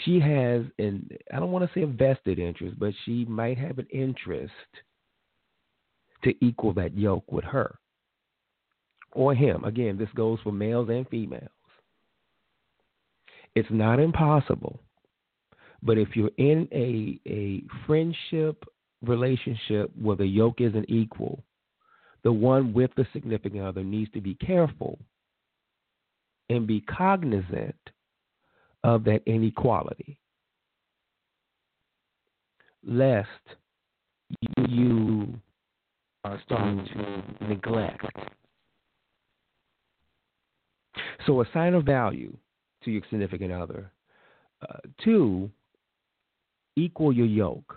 she 0.06 0.20
has 0.20 0.64
an 0.78 1.10
I 1.34 1.40
don't 1.40 1.52
want 1.52 1.66
to 1.66 1.80
say 1.80 1.84
a 1.84 1.88
vested 1.88 2.38
interest, 2.38 2.78
but 2.80 2.94
she 3.06 3.26
might 3.26 3.58
have 3.58 3.80
an 3.80 3.88
interest 3.92 4.54
to 6.24 6.34
equal 6.46 6.74
that 6.74 6.96
yoke 6.96 7.32
with 7.32 7.46
her 7.46 7.80
or 9.14 9.34
him. 9.34 9.64
Again, 9.64 9.98
this 9.98 10.10
goes 10.16 10.40
for 10.44 10.52
males 10.52 10.90
and 10.90 11.08
females. 11.10 11.50
It's 13.56 13.70
not 13.72 14.00
impossible 14.00 14.80
but 15.84 15.98
if 15.98 16.16
you're 16.16 16.32
in 16.38 16.68
a 16.72 17.20
a 17.30 17.64
friendship 17.86 18.64
relationship 19.02 19.92
where 20.00 20.16
the 20.16 20.26
yoke 20.26 20.60
isn't 20.60 20.90
equal, 20.90 21.44
the 22.24 22.32
one 22.32 22.74
with 22.74 22.92
the 22.96 23.06
significant 23.14 23.64
other 23.64 23.84
needs 23.84 24.12
to 24.12 24.22
be 24.22 24.36
careful 24.36 24.98
and 26.50 26.66
be 26.66 26.82
cognizant 26.82 27.76
of 28.84 29.04
that 29.04 29.22
inequality, 29.26 30.20
lest 32.86 33.28
you 34.68 35.40
are 36.24 36.42
starting 36.46 36.86
to 36.94 37.48
neglect. 37.48 38.06
So, 41.26 41.42
assign 41.42 41.50
a 41.50 41.54
sign 41.54 41.74
of 41.74 41.84
value 41.86 42.36
to 42.84 42.92
your 42.92 43.02
significant 43.10 43.52
other. 43.52 43.92
Uh, 44.62 44.78
two, 45.04 45.50
equal 46.78 47.12
your 47.12 47.26
yoke. 47.26 47.76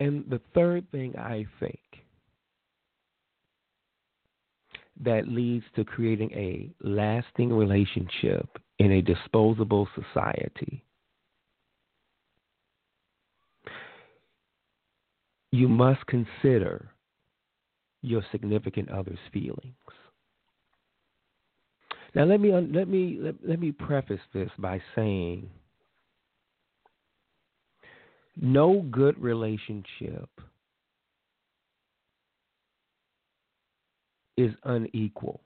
And 0.00 0.24
the 0.28 0.40
third 0.54 0.90
thing 0.90 1.14
I 1.16 1.46
think 1.60 1.78
that 5.02 5.28
leads 5.28 5.64
to 5.76 5.84
creating 5.84 6.30
a 6.32 6.70
lasting 6.82 7.52
relationship 7.52 8.48
in 8.78 8.92
a 8.92 9.02
disposable 9.02 9.88
society. 9.94 10.84
You 15.52 15.68
must 15.68 16.04
consider 16.06 16.90
your 18.02 18.22
significant 18.32 18.90
other's 18.90 19.18
feelings. 19.32 19.74
Now 22.14 22.24
let 22.24 22.40
me 22.40 22.52
let 22.52 22.88
me 22.88 23.18
let, 23.20 23.34
let 23.46 23.60
me 23.60 23.72
preface 23.72 24.20
this 24.34 24.50
by 24.58 24.80
saying 24.94 25.48
no 28.36 28.82
good 28.90 29.20
relationship 29.20 30.28
is 34.36 34.52
unequal. 34.64 35.40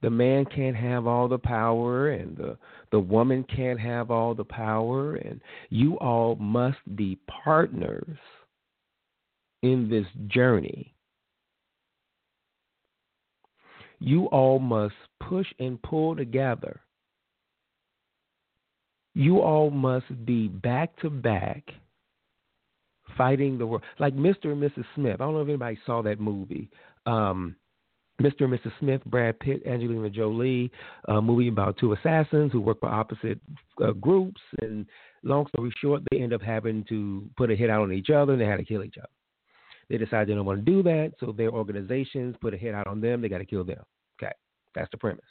The 0.00 0.10
man 0.10 0.44
can't 0.44 0.76
have 0.76 1.08
all 1.08 1.26
the 1.26 1.38
power 1.38 2.10
and 2.10 2.36
the, 2.36 2.56
the 2.92 3.00
woman 3.00 3.44
can't 3.44 3.80
have 3.80 4.12
all 4.12 4.32
the 4.34 4.44
power 4.44 5.16
and 5.16 5.40
you 5.70 5.98
all 5.98 6.36
must 6.36 6.78
be 6.94 7.18
partners 7.26 8.16
in 9.62 9.88
this 9.90 10.06
journey. 10.28 10.94
You 14.00 14.26
all 14.26 14.58
must 14.58 14.94
push 15.20 15.46
and 15.58 15.80
pull 15.82 16.16
together 16.16 16.80
you 19.18 19.40
all 19.40 19.70
must 19.70 20.24
be 20.24 20.46
back 20.46 20.96
to 21.00 21.10
back 21.10 21.64
fighting 23.16 23.58
the 23.58 23.66
world. 23.66 23.82
Like 23.98 24.14
Mr. 24.14 24.52
and 24.52 24.62
Mrs. 24.62 24.84
Smith. 24.94 25.14
I 25.14 25.24
don't 25.24 25.34
know 25.34 25.40
if 25.40 25.48
anybody 25.48 25.76
saw 25.84 26.02
that 26.02 26.20
movie. 26.20 26.70
Um, 27.04 27.56
Mr. 28.22 28.42
and 28.42 28.52
Mrs. 28.52 28.70
Smith, 28.78 29.04
Brad 29.06 29.40
Pitt, 29.40 29.62
Angelina 29.66 30.08
Jolie, 30.08 30.70
a 31.08 31.20
movie 31.20 31.48
about 31.48 31.76
two 31.78 31.94
assassins 31.94 32.52
who 32.52 32.60
work 32.60 32.78
for 32.78 32.88
opposite 32.88 33.40
uh, 33.82 33.90
groups. 33.90 34.40
And 34.62 34.86
long 35.24 35.46
story 35.48 35.72
short, 35.80 36.02
they 36.12 36.20
end 36.20 36.32
up 36.32 36.42
having 36.42 36.84
to 36.88 37.28
put 37.36 37.50
a 37.50 37.56
hit 37.56 37.70
out 37.70 37.82
on 37.82 37.92
each 37.92 38.10
other 38.10 38.34
and 38.34 38.40
they 38.40 38.46
had 38.46 38.58
to 38.58 38.64
kill 38.64 38.84
each 38.84 38.98
other. 38.98 39.08
They 39.88 39.96
decide 39.96 40.28
they 40.28 40.34
don't 40.34 40.44
want 40.44 40.64
to 40.64 40.70
do 40.70 40.82
that, 40.82 41.12
so 41.18 41.32
their 41.32 41.50
organizations 41.50 42.36
put 42.40 42.54
a 42.54 42.56
hit 42.56 42.74
out 42.74 42.86
on 42.86 43.00
them. 43.00 43.20
They 43.20 43.28
got 43.28 43.38
to 43.38 43.46
kill 43.46 43.64
them. 43.64 43.82
Okay, 44.20 44.32
that's 44.74 44.90
the 44.90 44.98
premise. 44.98 45.24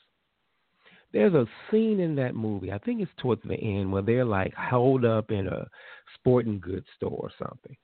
There's 1.14 1.34
a 1.34 1.46
scene 1.72 2.00
in 2.00 2.16
that 2.16 2.36
movie, 2.36 2.72
I 2.72 2.80
think 2.80 3.02
it's 3.02 3.12
towards 3.18 3.42
the 3.44 3.56
end, 3.56 3.92
where 3.92 4.02
they're 4.02 4.26
like 4.26 4.54
held 4.56 5.06
up 5.06 5.32
in 5.32 5.48
a 5.48 5.68
sporting 6.16 6.60
goods 6.60 6.86
store 6.96 7.18
or 7.18 7.32
something. 7.40 7.78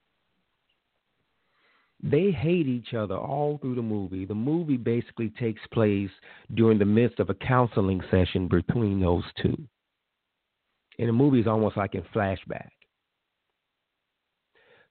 They 2.02 2.32
hate 2.32 2.68
each 2.68 2.94
other 2.94 3.16
all 3.16 3.60
through 3.60 3.76
the 3.76 3.82
movie. 3.82 4.26
The 4.26 4.36
movie 4.36 4.76
basically 4.76 5.30
takes 5.40 5.62
place 5.72 6.10
during 6.54 6.78
the 6.78 6.86
midst 6.86 7.22
of 7.22 7.30
a 7.30 7.34
counseling 7.34 8.02
session 8.12 8.50
between 8.50 9.00
those 9.00 9.24
two. 9.42 9.58
And 11.00 11.08
the 11.08 11.14
movie 11.14 11.40
is 11.40 11.48
almost 11.48 11.78
like 11.78 11.96
in 11.96 12.04
flashback. 12.14 12.70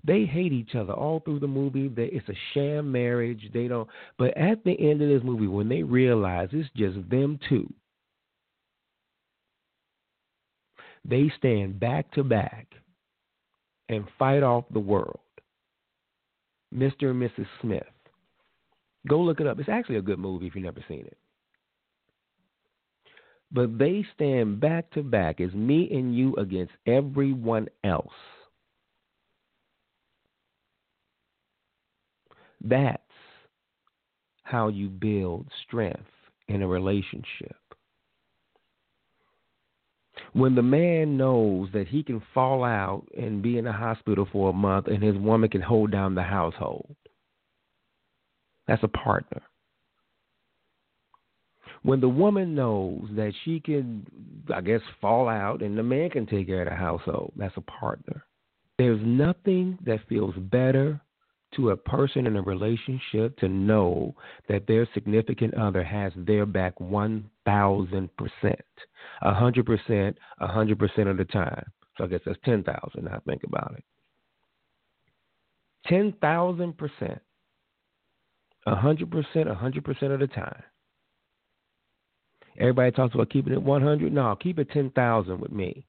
They 0.04 0.24
hate 0.24 0.52
each 0.52 0.74
other 0.74 0.92
all 0.92 1.20
through 1.20 1.40
the 1.40 1.46
movie. 1.46 1.90
It's 1.96 2.28
a 2.28 2.34
sham 2.52 2.90
marriage. 2.90 3.50
They 3.54 3.68
don't. 3.68 3.88
But 4.18 4.36
at 4.36 4.64
the 4.64 4.72
end 4.72 5.00
of 5.00 5.08
this 5.08 5.22
movie, 5.22 5.46
when 5.46 5.68
they 5.68 5.82
realize 5.82 6.48
it's 6.52 6.68
just 6.76 7.08
them 7.08 7.38
two, 7.48 7.72
They 11.04 11.32
stand 11.36 11.80
back 11.80 12.12
to 12.12 12.22
back 12.22 12.68
and 13.88 14.04
fight 14.18 14.42
off 14.42 14.64
the 14.72 14.80
world. 14.80 15.18
Mr. 16.74 17.10
and 17.10 17.22
Mrs. 17.22 17.46
Smith. 17.60 17.82
Go 19.08 19.20
look 19.20 19.40
it 19.40 19.46
up. 19.46 19.58
It's 19.58 19.68
actually 19.68 19.96
a 19.96 20.02
good 20.02 20.18
movie 20.18 20.46
if 20.46 20.54
you've 20.54 20.64
never 20.64 20.84
seen 20.88 21.00
it. 21.00 21.18
But 23.50 23.76
they 23.78 24.06
stand 24.14 24.60
back 24.60 24.90
to 24.92 25.02
back 25.02 25.40
as 25.40 25.52
me 25.52 25.88
and 25.92 26.16
you 26.16 26.34
against 26.36 26.72
everyone 26.86 27.68
else. 27.84 28.12
That's 32.64 33.02
how 34.44 34.68
you 34.68 34.88
build 34.88 35.48
strength 35.66 36.00
in 36.48 36.62
a 36.62 36.68
relationship. 36.68 37.56
When 40.34 40.54
the 40.54 40.62
man 40.62 41.16
knows 41.16 41.68
that 41.72 41.88
he 41.88 42.02
can 42.02 42.22
fall 42.32 42.64
out 42.64 43.06
and 43.16 43.42
be 43.42 43.58
in 43.58 43.64
the 43.64 43.72
hospital 43.72 44.26
for 44.30 44.50
a 44.50 44.54
month 44.54 44.86
and 44.86 45.02
his 45.02 45.16
woman 45.16 45.50
can 45.50 45.60
hold 45.60 45.90
down 45.90 46.14
the 46.14 46.22
household, 46.22 46.94
that's 48.66 48.82
a 48.82 48.88
partner. 48.88 49.42
When 51.82 52.00
the 52.00 52.08
woman 52.08 52.54
knows 52.54 53.08
that 53.16 53.32
she 53.44 53.58
can, 53.58 54.06
I 54.54 54.60
guess, 54.60 54.80
fall 55.00 55.28
out 55.28 55.62
and 55.62 55.76
the 55.76 55.82
man 55.82 56.10
can 56.10 56.26
take 56.26 56.46
care 56.46 56.62
of 56.62 56.68
the 56.68 56.76
household, 56.76 57.32
that's 57.36 57.56
a 57.56 57.62
partner. 57.62 58.24
There's 58.78 59.00
nothing 59.02 59.78
that 59.84 60.06
feels 60.08 60.34
better 60.36 61.00
to 61.56 61.70
a 61.70 61.76
person 61.76 62.26
in 62.26 62.36
a 62.36 62.42
relationship 62.42 63.36
to 63.38 63.48
know 63.48 64.14
that 64.48 64.66
their 64.66 64.88
significant 64.94 65.54
other 65.54 65.82
has 65.82 66.12
their 66.16 66.46
back 66.46 66.78
1000%, 66.78 67.28
100%, 67.46 68.00
100% 69.24 71.10
of 71.10 71.16
the 71.16 71.24
time. 71.24 71.64
So 71.96 72.04
I 72.04 72.06
guess 72.06 72.20
that's 72.24 72.38
10,000 72.44 73.04
now 73.04 73.20
think 73.26 73.42
about 73.44 73.74
it. 73.76 73.84
10,000%. 75.90 77.20
100%, 78.66 79.34
100% 79.34 80.02
of 80.12 80.20
the 80.20 80.26
time. 80.28 80.62
Everybody 82.58 82.90
talks 82.92 83.14
about 83.14 83.30
keeping 83.30 83.52
it 83.52 83.62
100. 83.62 84.12
No, 84.12 84.36
keep 84.36 84.58
it 84.58 84.70
10,000 84.70 85.40
with 85.40 85.52
me. 85.52 85.86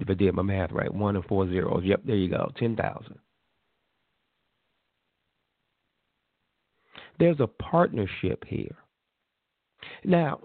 If 0.00 0.10
I 0.10 0.14
did 0.14 0.34
my 0.34 0.42
math 0.42 0.72
right, 0.72 0.92
one 0.92 1.16
and 1.16 1.24
four 1.24 1.48
zeros. 1.48 1.84
Yep, 1.84 2.02
there 2.06 2.16
you 2.16 2.28
go, 2.28 2.50
10,000. 2.58 3.18
There's 7.18 7.40
a 7.40 7.46
partnership 7.46 8.44
here. 8.46 8.76
Now, 10.04 10.40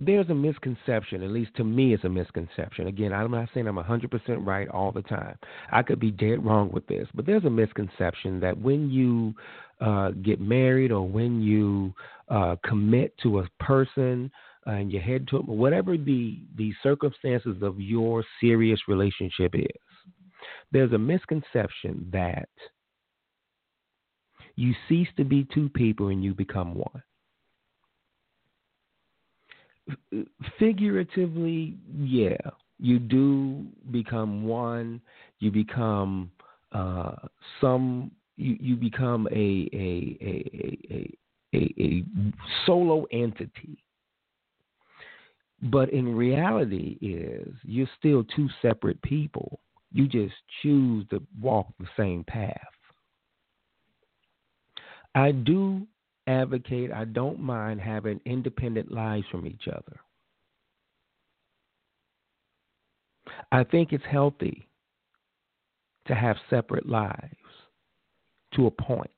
there's 0.00 0.28
a 0.28 0.34
misconception, 0.34 1.24
at 1.24 1.30
least 1.30 1.54
to 1.56 1.64
me, 1.64 1.92
it's 1.92 2.04
a 2.04 2.08
misconception. 2.08 2.86
Again, 2.86 3.12
I'm 3.12 3.32
not 3.32 3.48
saying 3.52 3.66
I'm 3.66 3.76
100% 3.76 4.46
right 4.46 4.68
all 4.68 4.92
the 4.92 5.02
time. 5.02 5.36
I 5.72 5.82
could 5.82 5.98
be 5.98 6.12
dead 6.12 6.44
wrong 6.44 6.70
with 6.70 6.86
this, 6.86 7.08
but 7.14 7.26
there's 7.26 7.44
a 7.44 7.50
misconception 7.50 8.38
that 8.40 8.56
when 8.56 8.90
you 8.90 9.34
uh, 9.80 10.10
get 10.22 10.40
married 10.40 10.92
or 10.92 11.06
when 11.06 11.42
you 11.42 11.92
uh, 12.28 12.56
commit 12.64 13.16
to 13.24 13.40
a 13.40 13.48
person 13.58 14.30
and 14.68 14.92
you 14.92 15.00
head 15.00 15.26
to 15.28 15.38
whatever 15.38 15.96
the 15.96 16.38
the 16.56 16.72
circumstances 16.82 17.56
of 17.62 17.80
your 17.80 18.22
serious 18.40 18.78
relationship 18.86 19.54
is, 19.54 19.66
there's 20.70 20.92
a 20.92 20.98
misconception 20.98 22.06
that 22.12 22.48
you 24.56 24.74
cease 24.88 25.08
to 25.16 25.24
be 25.24 25.46
two 25.54 25.68
people 25.70 26.08
and 26.08 26.22
you 26.22 26.34
become 26.34 26.74
one. 26.74 27.02
Figuratively, 30.58 31.78
yeah, 31.96 32.36
you 32.78 32.98
do 32.98 33.64
become 33.90 34.44
one. 34.44 35.00
You 35.38 35.50
become 35.50 36.30
uh, 36.72 37.12
some. 37.58 38.10
You, 38.36 38.56
you 38.60 38.76
become 38.76 39.26
a 39.32 39.68
a, 39.72 40.18
a 40.20 40.84
a 40.90 41.18
a 41.54 41.74
a 41.80 42.04
solo 42.66 43.06
entity 43.10 43.82
but 45.62 45.90
in 45.90 46.14
reality 46.14 46.98
is 47.00 47.52
you're 47.64 47.88
still 47.98 48.24
two 48.36 48.48
separate 48.62 49.00
people. 49.02 49.60
You 49.92 50.06
just 50.06 50.34
choose 50.62 51.06
to 51.10 51.22
walk 51.40 51.66
the 51.78 51.86
same 51.96 52.24
path. 52.24 52.56
I 55.14 55.32
do 55.32 55.86
advocate, 56.26 56.92
I 56.92 57.04
don't 57.04 57.40
mind 57.40 57.80
having 57.80 58.20
independent 58.24 58.92
lives 58.92 59.24
from 59.30 59.46
each 59.46 59.66
other. 59.66 59.98
I 63.50 63.64
think 63.64 63.92
it's 63.92 64.04
healthy 64.04 64.68
to 66.06 66.14
have 66.14 66.36
separate 66.50 66.88
lives 66.88 67.34
to 68.54 68.66
a 68.66 68.70
point. 68.70 69.10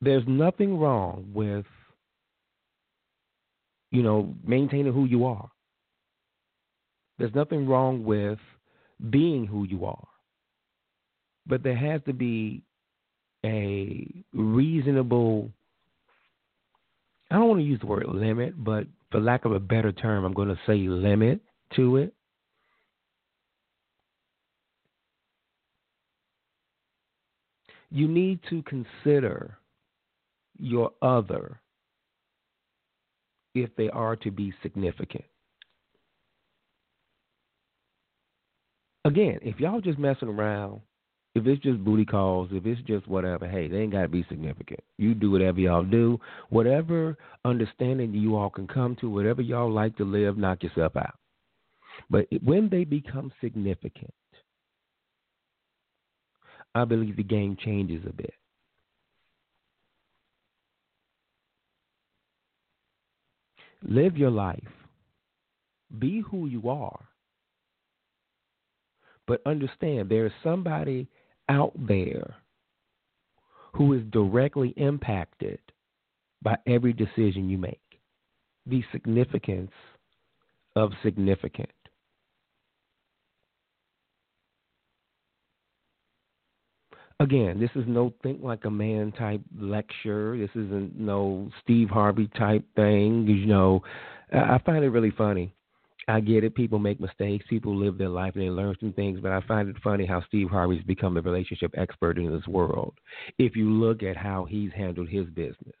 There's 0.00 0.24
nothing 0.26 0.78
wrong 0.78 1.30
with 1.32 1.66
you 3.90 4.02
know 4.02 4.34
maintaining 4.44 4.92
who 4.92 5.04
you 5.04 5.24
are. 5.26 5.50
There's 7.18 7.34
nothing 7.34 7.68
wrong 7.68 8.04
with 8.04 8.38
being 9.10 9.46
who 9.46 9.64
you 9.64 9.84
are. 9.84 10.06
But 11.46 11.62
there 11.62 11.76
has 11.76 12.00
to 12.06 12.12
be 12.12 12.62
a 13.44 14.06
reasonable 14.32 15.50
I 17.30 17.36
don't 17.36 17.48
want 17.48 17.60
to 17.60 17.66
use 17.66 17.80
the 17.80 17.86
word 17.86 18.06
limit, 18.08 18.62
but 18.62 18.86
for 19.12 19.20
lack 19.20 19.44
of 19.44 19.52
a 19.52 19.60
better 19.60 19.92
term, 19.92 20.24
I'm 20.24 20.34
going 20.34 20.48
to 20.48 20.58
say 20.66 20.76
limit 20.78 21.40
to 21.76 21.96
it. 21.96 22.12
You 27.92 28.08
need 28.08 28.40
to 28.50 28.62
consider 28.62 29.58
your 30.60 30.92
other 31.02 31.60
if 33.54 33.74
they 33.76 33.88
are 33.90 34.16
to 34.16 34.30
be 34.30 34.52
significant. 34.62 35.24
Again, 39.04 39.38
if 39.42 39.58
y'all 39.58 39.80
just 39.80 39.98
messing 39.98 40.28
around 40.28 40.82
if 41.34 41.46
it's 41.46 41.62
just 41.62 41.82
booty 41.84 42.04
calls, 42.04 42.48
if 42.50 42.66
it's 42.66 42.80
just 42.82 43.06
whatever, 43.06 43.48
hey, 43.48 43.68
they 43.68 43.78
ain't 43.78 43.92
got 43.92 44.02
to 44.02 44.08
be 44.08 44.26
significant. 44.28 44.80
You 44.98 45.14
do 45.14 45.30
whatever 45.30 45.60
y'all 45.60 45.84
do, 45.84 46.18
whatever 46.48 47.16
understanding 47.44 48.12
you 48.14 48.36
all 48.36 48.50
can 48.50 48.66
come 48.66 48.96
to, 49.00 49.08
whatever 49.08 49.40
y'all 49.40 49.72
like 49.72 49.96
to 49.98 50.04
live, 50.04 50.36
knock 50.36 50.62
yourself 50.64 50.96
out. 50.96 51.14
But 52.08 52.26
when 52.42 52.68
they 52.68 52.84
become 52.84 53.32
significant, 53.40 54.12
I 56.74 56.84
believe 56.84 57.16
the 57.16 57.22
game 57.22 57.56
changes 57.64 58.02
a 58.08 58.12
bit. 58.12 58.34
Live 63.82 64.16
your 64.16 64.30
life. 64.30 64.58
Be 65.98 66.20
who 66.20 66.46
you 66.46 66.68
are. 66.68 67.00
But 69.26 69.42
understand 69.46 70.08
there 70.08 70.26
is 70.26 70.32
somebody 70.42 71.08
out 71.48 71.72
there 71.76 72.36
who 73.74 73.92
is 73.92 74.02
directly 74.10 74.74
impacted 74.76 75.60
by 76.42 76.56
every 76.66 76.92
decision 76.92 77.48
you 77.48 77.58
make. 77.58 77.80
The 78.66 78.82
significance 78.92 79.72
of 80.76 80.90
significant. 81.02 81.70
Again, 87.20 87.60
this 87.60 87.70
is 87.74 87.84
no 87.86 88.12
think 88.22 88.42
like 88.42 88.64
a 88.64 88.70
man 88.70 89.12
type 89.12 89.42
lecture. 89.58 90.36
This 90.36 90.50
isn't 90.50 90.98
no 90.98 91.50
Steve 91.62 91.90
Harvey 91.90 92.28
type 92.36 92.64
thing. 92.74 93.26
You 93.28 93.46
know, 93.46 93.82
I 94.32 94.58
find 94.64 94.82
it 94.82 94.88
really 94.88 95.12
funny 95.16 95.52
I 96.10 96.20
get 96.20 96.44
it. 96.44 96.54
People 96.54 96.78
make 96.78 97.00
mistakes. 97.00 97.44
People 97.48 97.76
live 97.76 97.96
their 97.96 98.08
life 98.08 98.34
and 98.34 98.42
they 98.42 98.50
learn 98.50 98.74
some 98.80 98.92
things. 98.92 99.20
But 99.20 99.32
I 99.32 99.40
find 99.42 99.68
it 99.68 99.76
funny 99.82 100.06
how 100.06 100.22
Steve 100.26 100.50
Harvey's 100.50 100.82
become 100.82 101.14
the 101.14 101.22
relationship 101.22 101.72
expert 101.76 102.18
in 102.18 102.32
this 102.32 102.46
world. 102.46 102.94
If 103.38 103.54
you 103.54 103.70
look 103.70 104.02
at 104.02 104.16
how 104.16 104.44
he's 104.44 104.72
handled 104.72 105.08
his 105.08 105.26
business. 105.26 105.76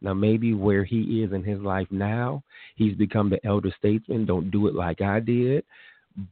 Now, 0.00 0.12
maybe 0.12 0.54
where 0.54 0.84
he 0.84 1.22
is 1.22 1.32
in 1.32 1.42
his 1.42 1.60
life 1.60 1.86
now, 1.90 2.42
he's 2.76 2.94
become 2.96 3.30
the 3.30 3.44
elder 3.46 3.72
statesman. 3.78 4.26
Don't 4.26 4.50
do 4.50 4.66
it 4.66 4.74
like 4.74 5.00
I 5.00 5.20
did. 5.20 5.64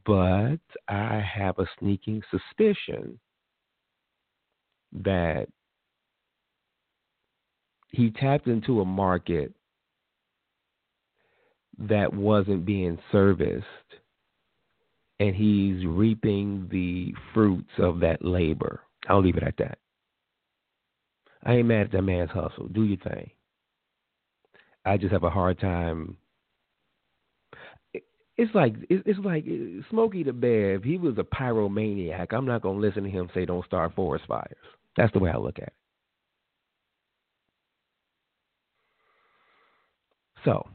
But 0.05 0.59
I 0.87 1.21
have 1.21 1.59
a 1.59 1.67
sneaking 1.79 2.21
suspicion 2.29 3.19
that 5.01 5.47
he 7.89 8.11
tapped 8.11 8.47
into 8.47 8.81
a 8.81 8.85
market 8.85 9.53
that 11.77 12.13
wasn't 12.13 12.65
being 12.65 12.97
serviced 13.11 13.65
and 15.19 15.35
he's 15.35 15.85
reaping 15.85 16.67
the 16.71 17.13
fruits 17.33 17.69
of 17.77 17.99
that 17.99 18.23
labor. 18.23 18.81
I'll 19.07 19.21
leave 19.21 19.37
it 19.37 19.43
at 19.43 19.57
that. 19.57 19.77
I 21.43 21.55
ain't 21.55 21.67
mad 21.67 21.87
at 21.87 21.91
that 21.91 22.01
man's 22.01 22.31
hustle. 22.31 22.67
Do 22.67 22.83
your 22.83 22.97
thing. 22.97 23.29
I 24.85 24.97
just 24.97 25.11
have 25.11 25.23
a 25.23 25.29
hard 25.29 25.59
time. 25.59 26.17
It's 28.35 28.53
like 28.55 28.75
it's 28.89 29.19
like 29.19 29.45
Smokey 29.89 30.23
the 30.23 30.33
Bear. 30.33 30.75
If 30.75 30.83
he 30.83 30.97
was 30.97 31.15
a 31.17 31.23
pyromaniac, 31.23 32.33
I'm 32.33 32.45
not 32.45 32.63
gonna 32.63 32.79
listen 32.79 33.03
to 33.03 33.09
him 33.09 33.29
say 33.33 33.45
don't 33.45 33.65
start 33.65 33.93
forest 33.95 34.25
fires. 34.27 34.55
That's 34.95 35.11
the 35.13 35.19
way 35.19 35.31
I 35.31 35.37
look 35.37 35.57
at 35.59 35.67
it. 35.67 35.73
So, 40.45 40.67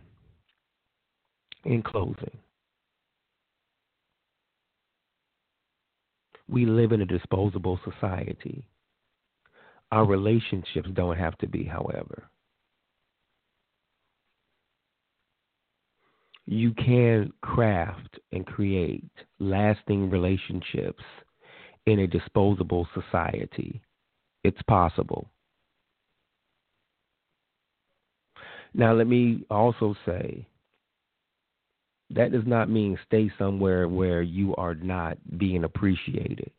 in 1.64 1.83
closing, 1.83 2.38
we 6.48 6.64
live 6.64 6.92
in 6.92 7.02
a 7.02 7.07
disposable 7.07 7.78
society. 7.85 8.64
Our 9.92 10.07
relationships 10.07 10.88
don't 10.94 11.18
have 11.18 11.37
to 11.38 11.46
be, 11.46 11.64
however. 11.64 12.31
You 16.46 16.72
can 16.72 17.33
craft 17.42 18.18
and 18.33 18.46
create 18.46 19.04
lasting 19.38 20.09
relationships 20.09 21.04
in 21.85 22.00
a 22.00 22.07
disposable 22.07 22.88
society. 22.94 23.83
It's 24.48 24.62
possible. 24.62 25.28
Now, 28.72 28.94
let 28.94 29.06
me 29.06 29.44
also 29.50 29.94
say 30.06 30.48
that 32.08 32.32
does 32.32 32.46
not 32.46 32.70
mean 32.70 32.98
stay 33.04 33.30
somewhere 33.38 33.88
where 33.88 34.22
you 34.22 34.56
are 34.56 34.74
not 34.74 35.18
being 35.37 35.64
appreciated. 35.64 36.50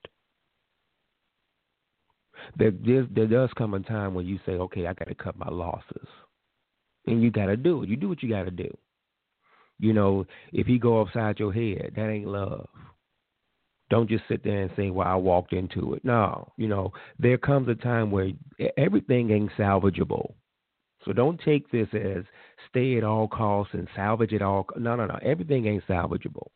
There, 2.58 2.70
there, 2.86 3.08
there 3.10 3.26
does 3.26 3.50
come 3.58 3.74
a 3.74 3.80
time 3.80 4.14
when 4.14 4.28
you 4.28 4.40
say, 4.46 4.52
okay, 4.52 4.86
I 4.86 4.94
got 4.94 5.08
to 5.08 5.16
cut 5.16 5.36
my 5.36 5.50
losses. 5.50 6.08
And 7.08 7.24
you 7.24 7.32
got 7.32 7.48
to 7.48 7.58
do 7.58 7.82
it. 7.82 7.90
You 7.90 7.96
do 7.96 8.08
what 8.08 8.22
you 8.22 8.30
got 8.30 8.44
to 8.44 8.52
do. 8.52 8.70
You 9.80 9.94
know, 9.94 10.28
if 10.54 10.68
he 10.68 10.78
go 10.78 11.02
upside 11.02 11.40
your 11.40 11.52
head, 11.52 11.94
that 11.96 12.08
ain't 12.08 12.28
love. 12.28 12.70
Don't 13.90 14.10
just 14.10 14.24
sit 14.28 14.44
there 14.44 14.62
and 14.62 14.72
say, 14.76 14.92
well, 14.92 15.08
I 15.08 15.16
walked 15.16 15.54
into 15.54 15.94
it. 15.96 16.06
No, 16.06 16.52
you 16.58 16.68
know, 16.68 16.92
there 17.18 17.38
comes 17.38 17.68
a 17.70 17.76
time 17.76 18.12
where 18.12 18.30
everything 18.78 19.32
ain't 19.32 19.52
salvageable. 19.58 20.34
So 21.06 21.14
don't 21.14 21.40
take 21.42 21.72
this 21.72 21.88
as 21.94 22.24
stay 22.70 22.98
at 22.98 23.04
all 23.04 23.28
costs 23.28 23.74
and 23.74 23.88
salvage 23.96 24.34
it 24.34 24.42
all. 24.42 24.68
No, 24.78 24.96
no, 24.96 25.06
no. 25.06 25.18
Everything 25.24 25.66
ain't 25.66 25.88
salvageable. 25.88 26.48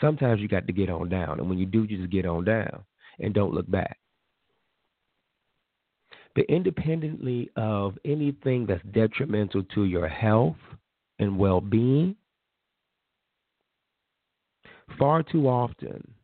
Sometimes 0.00 0.40
you 0.40 0.46
got 0.46 0.66
to 0.66 0.72
get 0.72 0.90
on 0.90 1.08
down, 1.08 1.40
and 1.40 1.48
when 1.48 1.58
you 1.58 1.66
do, 1.66 1.84
you 1.84 1.98
just 1.98 2.12
get 2.12 2.26
on 2.26 2.44
down 2.44 2.84
and 3.18 3.34
don't 3.34 3.54
look 3.54 3.68
back. 3.68 3.98
But 6.34 6.44
independently 6.44 7.50
of 7.56 7.98
anything 8.04 8.66
that's 8.66 8.84
detrimental 8.92 9.64
to 9.74 9.84
your 9.84 10.06
health 10.06 10.56
and 11.18 11.36
well 11.36 11.60
being, 11.60 12.14
far 14.98 15.24
too 15.24 15.48
often 15.48 16.14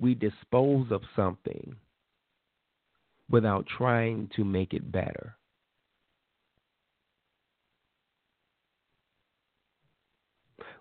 we 0.00 0.14
dispose 0.14 0.86
of 0.90 1.02
something 1.14 1.76
without 3.30 3.66
trying 3.66 4.28
to 4.34 4.44
make 4.44 4.72
it 4.72 4.90
better. 4.90 5.36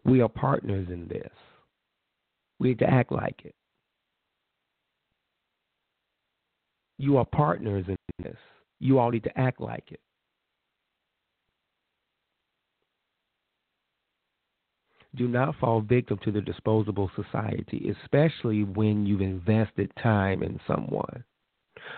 We 0.05 0.21
are 0.21 0.29
partners 0.29 0.87
in 0.89 1.07
this. 1.07 1.29
We 2.59 2.69
need 2.69 2.79
to 2.79 2.89
act 2.89 3.11
like 3.11 3.41
it. 3.43 3.55
You 6.97 7.17
are 7.17 7.25
partners 7.25 7.85
in 7.87 7.95
this. 8.23 8.37
You 8.79 8.99
all 8.99 9.11
need 9.11 9.23
to 9.25 9.39
act 9.39 9.61
like 9.61 9.91
it. 9.91 9.99
Do 15.19 15.27
not 15.27 15.53
fall 15.59 15.81
victim 15.81 16.17
to 16.23 16.31
the 16.31 16.41
disposable 16.41 17.11
society, 17.15 17.93
especially 18.03 18.63
when 18.63 19.05
you've 19.05 19.21
invested 19.21 19.91
time 20.01 20.41
in 20.41 20.59
someone. 20.65 21.23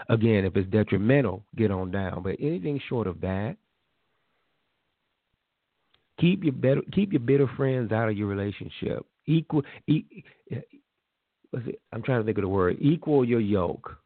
Again, 0.09 0.43
if 0.43 0.57
it's 0.57 0.69
detrimental, 0.69 1.45
get 1.55 1.71
on 1.71 1.91
down. 1.91 2.23
But 2.23 2.35
anything 2.39 2.81
short 2.89 3.07
of 3.07 3.21
that, 3.21 3.55
Keep 6.21 6.43
your 6.43 6.53
better, 6.53 6.81
keep 6.93 7.11
your 7.11 7.19
bitter 7.19 7.49
friends 7.57 7.91
out 7.91 8.07
of 8.07 8.15
your 8.15 8.27
relationship. 8.27 9.03
Equal? 9.25 9.63
I'm 9.89 10.03
trying 12.03 12.21
to 12.21 12.23
think 12.23 12.37
of 12.37 12.43
the 12.43 12.47
word. 12.47 12.77
Equal 12.79 13.25
your 13.25 13.39
yoke. 13.39 13.97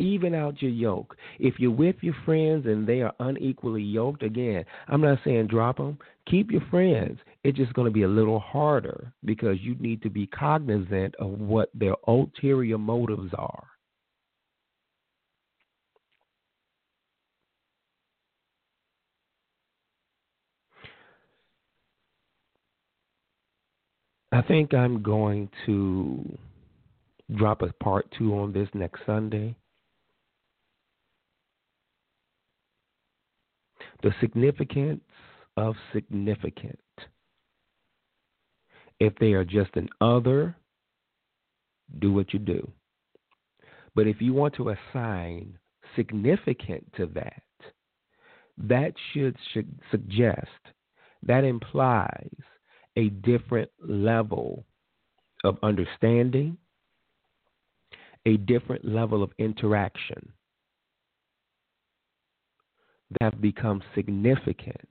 Even 0.00 0.34
out 0.34 0.62
your 0.62 0.70
yoke. 0.70 1.14
If 1.38 1.58
you're 1.58 1.70
with 1.70 1.96
your 2.00 2.14
friends 2.24 2.64
and 2.64 2.86
they 2.86 3.02
are 3.02 3.12
unequally 3.20 3.82
yoked, 3.82 4.22
again, 4.22 4.64
I'm 4.88 5.02
not 5.02 5.18
saying 5.24 5.48
drop 5.48 5.76
them. 5.76 5.98
Keep 6.26 6.50
your 6.50 6.62
friends. 6.70 7.18
It's 7.44 7.58
just 7.58 7.74
going 7.74 7.84
to 7.84 7.92
be 7.92 8.04
a 8.04 8.08
little 8.08 8.40
harder 8.40 9.12
because 9.26 9.58
you 9.60 9.74
need 9.76 10.02
to 10.02 10.10
be 10.10 10.26
cognizant 10.26 11.14
of 11.16 11.38
what 11.38 11.68
their 11.74 11.96
ulterior 12.06 12.78
motives 12.78 13.32
are. 13.36 13.66
I 24.32 24.40
think 24.42 24.72
I'm 24.72 25.02
going 25.02 25.50
to 25.66 26.38
drop 27.36 27.60
a 27.60 27.72
part 27.82 28.06
two 28.16 28.34
on 28.34 28.52
this 28.52 28.68
next 28.72 29.00
Sunday. 29.04 29.56
The 34.02 34.14
significance 34.20 35.02
of 35.56 35.74
significant. 35.92 36.80
If 38.98 39.14
they 39.18 39.32
are 39.32 39.44
just 39.44 39.76
an 39.76 39.88
other, 40.00 40.56
do 41.98 42.12
what 42.12 42.32
you 42.32 42.38
do. 42.38 42.70
But 43.94 44.06
if 44.06 44.20
you 44.20 44.32
want 44.32 44.54
to 44.54 44.70
assign 44.70 45.58
significant 45.96 46.92
to 46.96 47.06
that, 47.06 47.42
that 48.56 48.92
should, 49.12 49.36
should 49.52 49.80
suggest, 49.90 50.48
that 51.22 51.44
implies 51.44 52.30
a 52.96 53.08
different 53.08 53.70
level 53.82 54.64
of 55.44 55.58
understanding, 55.62 56.56
a 58.26 58.36
different 58.36 58.84
level 58.84 59.22
of 59.22 59.32
interaction 59.38 60.32
that 63.10 63.32
have 63.32 63.40
become 63.40 63.82
significant. 63.94 64.88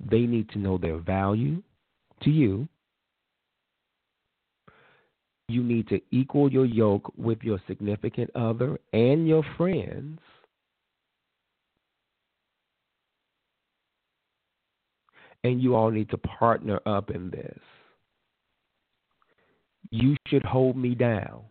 They 0.00 0.20
need 0.20 0.48
to 0.50 0.58
know 0.58 0.78
their 0.78 0.98
value 0.98 1.62
to 2.22 2.30
you. 2.30 2.68
You 5.48 5.62
need 5.62 5.88
to 5.88 6.00
equal 6.10 6.50
your 6.50 6.64
yoke 6.64 7.12
with 7.16 7.38
your 7.42 7.60
significant 7.68 8.30
other 8.34 8.78
and 8.92 9.28
your 9.28 9.44
friends. 9.56 10.20
And 15.44 15.62
you 15.62 15.76
all 15.76 15.90
need 15.90 16.10
to 16.10 16.18
partner 16.18 16.80
up 16.84 17.10
in 17.10 17.30
this. 17.30 17.58
You 19.90 20.16
should 20.26 20.44
hold 20.44 20.76
me 20.76 20.96
down 20.96 21.42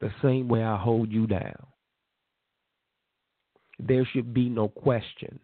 the 0.00 0.10
same 0.22 0.48
way 0.48 0.62
I 0.62 0.76
hold 0.76 1.12
you 1.12 1.26
down. 1.26 1.66
There 3.78 4.04
should 4.12 4.34
be 4.34 4.48
no 4.48 4.68
question. 4.68 5.38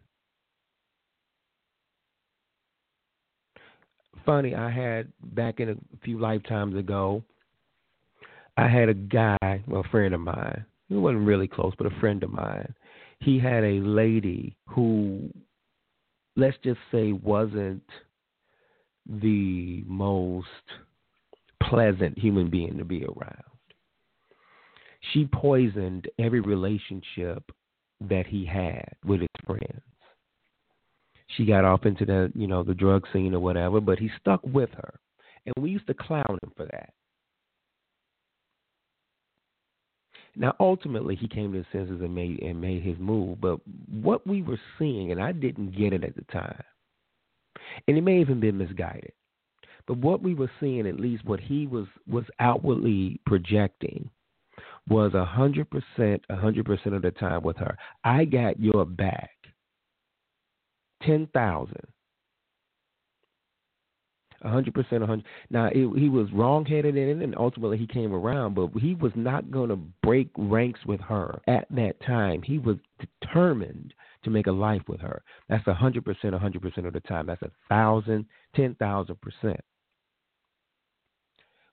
Funny, 4.26 4.54
I 4.54 4.70
had 4.70 5.12
back 5.22 5.60
in 5.60 5.68
a 5.68 5.76
few 6.02 6.18
lifetimes 6.18 6.76
ago, 6.76 7.22
I 8.56 8.68
had 8.68 8.88
a 8.88 8.94
guy, 8.94 9.62
well, 9.66 9.82
a 9.86 9.88
friend 9.90 10.14
of 10.14 10.20
mine. 10.20 10.64
He 10.88 10.94
wasn't 10.94 11.26
really 11.26 11.48
close, 11.48 11.74
but 11.76 11.86
a 11.86 12.00
friend 12.00 12.22
of 12.22 12.30
mine. 12.30 12.72
He 13.20 13.38
had 13.38 13.64
a 13.64 13.80
lady 13.80 14.56
who, 14.68 15.30
let's 16.36 16.56
just 16.62 16.78
say, 16.92 17.12
wasn't 17.12 17.82
the 19.06 19.82
most 19.86 20.48
pleasant 21.62 22.18
human 22.18 22.48
being 22.48 22.78
to 22.78 22.84
be 22.84 23.04
around. 23.04 23.42
She 25.12 25.26
poisoned 25.26 26.08
every 26.18 26.40
relationship 26.40 27.50
that 28.08 28.26
he 28.26 28.44
had 28.44 28.88
with 29.04 29.20
his 29.20 29.28
friends. 29.46 29.82
She 31.36 31.44
got 31.44 31.64
off 31.64 31.86
into 31.86 32.04
the, 32.04 32.32
you 32.34 32.46
know, 32.46 32.62
the 32.62 32.74
drug 32.74 33.06
scene 33.12 33.34
or 33.34 33.40
whatever, 33.40 33.80
but 33.80 33.98
he 33.98 34.10
stuck 34.20 34.40
with 34.44 34.70
her. 34.74 34.94
And 35.46 35.54
we 35.58 35.70
used 35.70 35.86
to 35.88 35.94
clown 35.94 36.38
him 36.42 36.52
for 36.56 36.66
that. 36.66 36.92
Now, 40.36 40.54
ultimately, 40.58 41.14
he 41.14 41.28
came 41.28 41.52
to 41.52 41.58
his 41.58 41.66
senses 41.72 42.00
and 42.00 42.14
made 42.14 42.40
and 42.42 42.60
made 42.60 42.82
his 42.82 42.98
move. 42.98 43.40
But 43.40 43.60
what 43.88 44.26
we 44.26 44.42
were 44.42 44.60
seeing, 44.78 45.12
and 45.12 45.22
I 45.22 45.32
didn't 45.32 45.76
get 45.76 45.92
it 45.92 46.02
at 46.02 46.16
the 46.16 46.24
time, 46.32 46.62
and 47.86 47.96
it 47.96 48.02
may 48.02 48.20
even 48.20 48.40
been 48.40 48.58
misguided. 48.58 49.12
But 49.86 49.98
what 49.98 50.22
we 50.22 50.34
were 50.34 50.50
seeing, 50.60 50.86
at 50.88 50.98
least 50.98 51.24
what 51.24 51.40
he 51.40 51.66
was 51.66 51.86
was 52.08 52.24
outwardly 52.40 53.20
projecting, 53.26 54.10
was 54.88 55.14
a 55.14 55.24
hundred 55.24 55.68
percent, 55.70 56.22
a 56.28 56.36
hundred 56.36 56.66
percent 56.66 56.94
of 56.94 57.02
the 57.02 57.10
time 57.12 57.42
with 57.42 57.56
her. 57.56 57.76
I 58.04 58.24
got 58.24 58.60
your 58.60 58.84
back. 58.84 59.30
Ten 61.02 61.28
thousand. 61.32 61.86
A 64.42 64.50
hundred 64.50 64.74
percent, 64.74 65.02
a 65.02 65.06
hundred. 65.06 65.24
Now 65.48 65.66
it, 65.66 65.98
he 65.98 66.10
was 66.10 66.30
wrongheaded 66.32 66.96
in 66.96 67.08
it, 67.08 67.24
and 67.24 67.34
ultimately 67.36 67.78
he 67.78 67.86
came 67.86 68.12
around. 68.12 68.54
But 68.54 68.70
he 68.78 68.94
was 68.94 69.12
not 69.14 69.50
going 69.50 69.70
to 69.70 69.78
break 70.02 70.28
ranks 70.36 70.80
with 70.84 71.00
her 71.00 71.40
at 71.46 71.66
that 71.70 71.94
time. 72.06 72.42
He 72.42 72.58
was 72.58 72.76
determined 73.22 73.94
to 74.22 74.30
make 74.30 74.46
a 74.46 74.52
life 74.52 74.82
with 74.86 75.00
her. 75.00 75.22
That's 75.48 75.66
a 75.66 75.74
hundred 75.74 76.04
percent, 76.04 76.34
a 76.34 76.38
hundred 76.38 76.60
percent 76.60 76.86
of 76.86 76.92
the 76.92 77.00
time. 77.00 77.26
That's 77.26 77.42
a 77.42 77.50
thousand, 77.70 78.26
ten 78.54 78.74
thousand 78.74 79.16
percent 79.22 79.60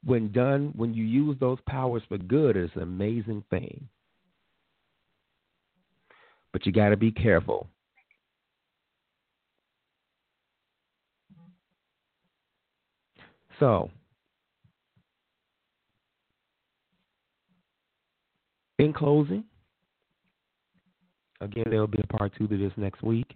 when 0.04 0.32
done, 0.32 0.74
when 0.76 0.94
you 0.94 1.04
use 1.04 1.38
those 1.40 1.60
powers 1.68 2.02
for 2.08 2.18
good, 2.18 2.58
it's 2.58 2.76
an 2.76 2.82
amazing 2.82 3.44
thing. 3.50 3.88
But 6.54 6.66
you 6.66 6.72
got 6.72 6.90
to 6.90 6.98
be 6.98 7.12
careful. 7.12 7.68
So, 13.60 13.92
in 18.80 18.92
closing, 18.92 19.44
again, 21.42 21.66
there 21.70 21.80
will 21.80 21.88
be 21.88 22.02
a 22.04 22.18
part 22.18 22.34
two 22.38 22.48
to 22.48 22.58
this 22.58 22.72
next 22.76 23.04
week. 23.04 23.28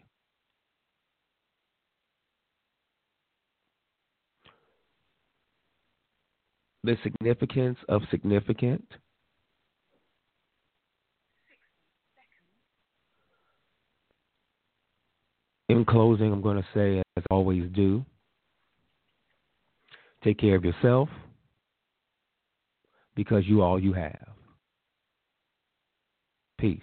The 6.86 6.98
significance 7.04 7.78
of 7.90 8.02
significant. 8.12 8.86
In 15.68 15.84
closing, 15.84 16.32
I'm 16.32 16.42
going 16.42 16.58
to 16.58 16.68
say, 16.76 17.02
as 17.18 17.24
always 17.32 17.64
do, 17.74 18.06
take 20.24 20.38
care 20.40 20.56
of 20.56 20.64
yourself 20.64 21.10
because 23.16 23.46
you 23.48 23.62
all 23.64 23.80
you 23.80 23.94
have. 23.94 24.28
Peace. 26.60 26.82